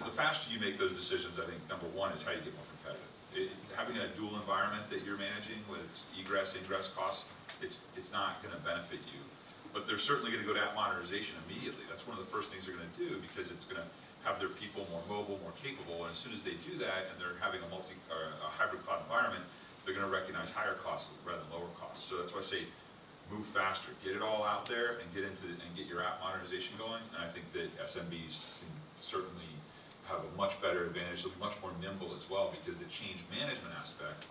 the 0.04 0.12
faster 0.12 0.52
you 0.52 0.60
make 0.60 0.76
those 0.76 0.92
decisions, 0.92 1.40
I 1.40 1.48
think 1.48 1.64
number 1.72 1.88
one 1.96 2.12
is 2.12 2.28
how 2.28 2.36
you 2.36 2.44
get 2.44 2.52
more 2.60 2.68
competitive. 2.76 3.08
It, 3.32 3.56
having 3.72 4.04
a 4.04 4.12
dual 4.20 4.36
environment 4.36 4.92
that 4.92 5.08
you're 5.08 5.18
managing 5.18 5.64
with 5.72 5.88
egress, 6.20 6.60
ingress 6.60 6.92
costs, 6.92 7.24
it's, 7.64 7.80
it's 7.96 8.12
not 8.12 8.44
going 8.44 8.52
to 8.52 8.60
benefit 8.68 9.00
you 9.08 9.24
but 9.74 9.88
they're 9.90 9.98
certainly 9.98 10.32
going 10.32 10.44
to 10.44 10.48
go 10.48 10.54
to 10.54 10.62
app 10.62 10.76
modernization 10.78 11.36
immediately. 11.50 11.84
That's 11.90 12.06
one 12.06 12.18
of 12.18 12.24
the 12.24 12.30
first 12.30 12.54
things 12.54 12.66
they're 12.66 12.78
going 12.78 12.88
to 12.88 13.00
do 13.02 13.18
because 13.20 13.50
it's 13.50 13.66
going 13.66 13.82
to 13.82 13.88
have 14.24 14.40
their 14.40 14.54
people 14.54 14.88
more 14.88 15.04
mobile, 15.10 15.42
more 15.44 15.52
capable, 15.60 16.06
and 16.06 16.14
as 16.14 16.20
soon 16.22 16.32
as 16.32 16.40
they 16.46 16.56
do 16.64 16.80
that 16.80 17.12
and 17.12 17.20
they're 17.20 17.36
having 17.42 17.60
a 17.60 17.68
multi 17.68 17.98
a 18.08 18.48
hybrid 18.48 18.86
cloud 18.86 19.02
environment, 19.04 19.44
they're 19.84 19.98
going 19.98 20.06
to 20.06 20.14
recognize 20.14 20.48
higher 20.50 20.80
costs 20.80 21.12
rather 21.28 21.44
than 21.44 21.52
lower 21.52 21.74
costs. 21.76 22.08
So 22.08 22.22
that's 22.22 22.32
why 22.32 22.40
I 22.40 22.48
say 22.48 22.64
move 23.28 23.46
faster, 23.50 23.92
get 24.04 24.16
it 24.16 24.22
all 24.22 24.44
out 24.46 24.70
there 24.70 25.02
and 25.02 25.08
get 25.12 25.26
into 25.26 25.50
and 25.50 25.70
get 25.76 25.90
your 25.90 26.00
app 26.06 26.22
modernization 26.22 26.78
going. 26.78 27.04
And 27.16 27.20
I 27.26 27.30
think 27.34 27.52
that 27.52 27.68
SMBs 27.84 28.48
can 28.62 28.72
certainly 29.02 29.52
have 30.08 30.20
a 30.24 30.32
much 30.38 30.60
better 30.62 30.86
advantage. 30.86 31.24
They'll 31.24 31.34
be 31.34 31.40
much 31.40 31.56
more 31.62 31.72
nimble 31.82 32.16
as 32.16 32.30
well 32.30 32.54
because 32.54 32.80
the 32.80 32.88
change 32.88 33.24
management 33.32 33.76
aspect 33.80 34.24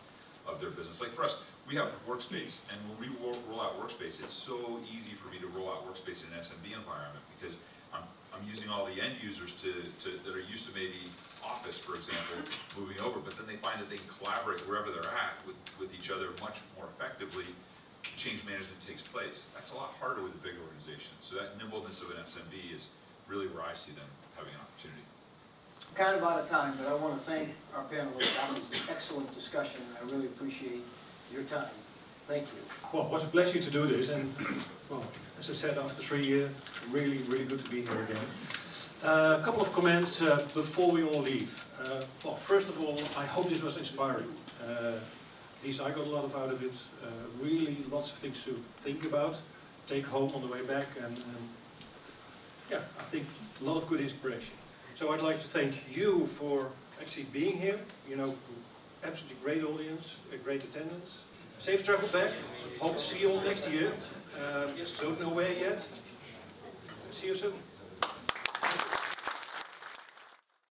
of 0.47 0.61
their 0.61 0.71
business. 0.71 1.01
Like 1.01 1.13
for 1.13 1.25
us, 1.25 1.37
we 1.69 1.77
have 1.77 1.89
Workspace, 2.09 2.59
and 2.71 2.79
when 2.89 2.99
we 2.99 3.09
roll, 3.23 3.61
out 3.61 3.79
Workspace, 3.81 4.21
it's 4.23 4.35
so 4.35 4.81
easy 4.91 5.13
for 5.15 5.31
me 5.31 5.39
to 5.39 5.47
roll 5.49 5.71
out 5.71 5.87
Workspace 5.87 6.27
in 6.27 6.33
an 6.35 6.41
SMB 6.41 6.75
environment 6.75 7.25
because 7.39 7.57
I'm, 7.95 8.03
I'm 8.35 8.43
using 8.47 8.69
all 8.69 8.87
the 8.87 9.01
end 9.01 9.15
users 9.23 9.53
to, 9.63 9.73
to, 10.03 10.19
that 10.25 10.35
are 10.35 10.43
used 10.43 10.67
to 10.69 10.75
maybe 10.75 11.09
Office, 11.43 11.79
for 11.79 11.95
example, 11.95 12.39
moving 12.79 12.99
over, 13.01 13.19
but 13.19 13.37
then 13.37 13.47
they 13.47 13.57
find 13.57 13.81
that 13.81 13.91
they 13.91 13.97
can 13.99 14.11
collaborate 14.19 14.61
wherever 14.69 14.91
they're 14.91 15.11
at 15.11 15.35
with, 15.47 15.57
with 15.79 15.95
each 15.95 16.11
other 16.11 16.31
much 16.41 16.63
more 16.79 16.87
effectively, 16.95 17.47
change 18.17 18.45
management 18.45 18.79
takes 18.79 19.03
place. 19.03 19.43
That's 19.55 19.73
a 19.73 19.75
lot 19.75 19.95
harder 19.99 20.23
with 20.23 20.35
a 20.35 20.43
big 20.43 20.55
organization. 20.59 21.11
So 21.19 21.35
that 21.37 21.59
nimbleness 21.59 22.01
of 22.03 22.11
an 22.11 22.23
SMB 22.23 22.55
is 22.75 22.87
really 23.27 23.47
where 23.49 23.65
I 23.65 23.75
see 23.75 23.91
them 23.93 24.07
having 24.37 24.55
an 24.55 24.61
opportunity. 24.63 25.03
Kind 25.95 26.17
of 26.17 26.23
out 26.23 26.41
of 26.41 26.49
time, 26.49 26.75
but 26.79 26.87
I 26.87 26.95
want 26.95 27.19
to 27.19 27.25
thank 27.29 27.51
our 27.75 27.85
panelists. 27.85 28.35
That 28.39 28.55
was 28.55 28.71
an 28.71 28.87
excellent 28.89 29.35
discussion, 29.35 29.83
and 29.89 29.99
I 29.99 30.13
really 30.13 30.27
appreciate 30.27 30.83
your 31.33 31.45
time. 31.45 31.71
Thank 32.29 32.45
you. 32.45 32.61
Well, 32.93 33.07
it 33.07 33.11
was 33.11 33.25
a 33.25 33.27
pleasure 33.27 33.61
to 33.61 33.71
do 33.71 33.87
this, 33.87 34.11
and, 34.11 34.35
well, 34.91 35.05
as 35.39 35.51
I 35.51 35.55
said, 35.55 35.79
after 35.79 36.03
three 36.03 36.25
years, 36.25 36.53
really, 36.91 37.19
really 37.29 37.45
good 37.45 37.59
to 37.61 37.69
be 37.69 37.83
here 37.83 38.03
again. 38.03 38.25
Uh, 39.03 39.39
a 39.41 39.45
couple 39.45 39.61
of 39.61 39.73
comments 39.73 40.23
uh, 40.23 40.47
before 40.55 40.91
we 40.91 41.03
all 41.03 41.21
leave. 41.23 41.67
Uh, 41.83 42.05
well, 42.25 42.37
first 42.37 42.69
of 42.69 42.81
all, 42.81 43.01
I 43.17 43.27
hope 43.27 43.49
this 43.49 43.63
was 43.63 43.77
inspiring. 43.77 44.33
Uh, 44.63 44.99
at 45.63 45.67
least 45.67 45.81
I 45.81 45.91
got 45.91 46.07
a 46.07 46.11
lot 46.11 46.25
of 46.25 46.37
out 46.37 46.51
of 46.51 46.63
it. 46.63 46.73
Uh, 47.03 47.09
really, 47.41 47.79
lots 47.91 48.11
of 48.11 48.19
things 48.19 48.45
to 48.45 48.63
think 48.81 49.05
about, 49.05 49.41
take 49.87 50.07
home 50.07 50.31
on 50.35 50.43
the 50.43 50.47
way 50.47 50.63
back, 50.63 50.89
and, 50.97 51.17
and 51.17 51.49
yeah, 52.71 52.81
I 52.99 53.03
think 53.05 53.27
a 53.61 53.65
lot 53.65 53.77
of 53.77 53.89
good 53.89 54.01
inspiration. 54.01 54.55
So 54.95 55.13
I'd 55.13 55.21
like 55.21 55.41
to 55.43 55.49
thank 55.49 55.75
you 55.97 56.27
for 56.27 56.71
actually 57.01 57.27
being 57.33 57.59
here. 57.59 57.81
You 58.09 58.17
know, 58.17 58.35
absolutely 59.05 59.39
great 59.43 59.65
audience, 59.65 60.19
a 60.33 60.37
great 60.37 60.65
attendance. 60.65 61.25
Safe 61.59 61.85
travel 61.85 62.09
back. 62.09 62.33
Hope 62.81 62.97
to 62.97 63.03
see 63.03 63.21
you 63.21 63.31
all 63.31 63.41
next 63.43 63.71
year. 63.71 63.93
Um, 64.37 64.75
don't 65.01 65.21
know 65.21 65.29
where 65.29 65.53
yet. 65.53 65.85
See 67.11 67.29
you 67.29 67.35
soon. 67.35 67.53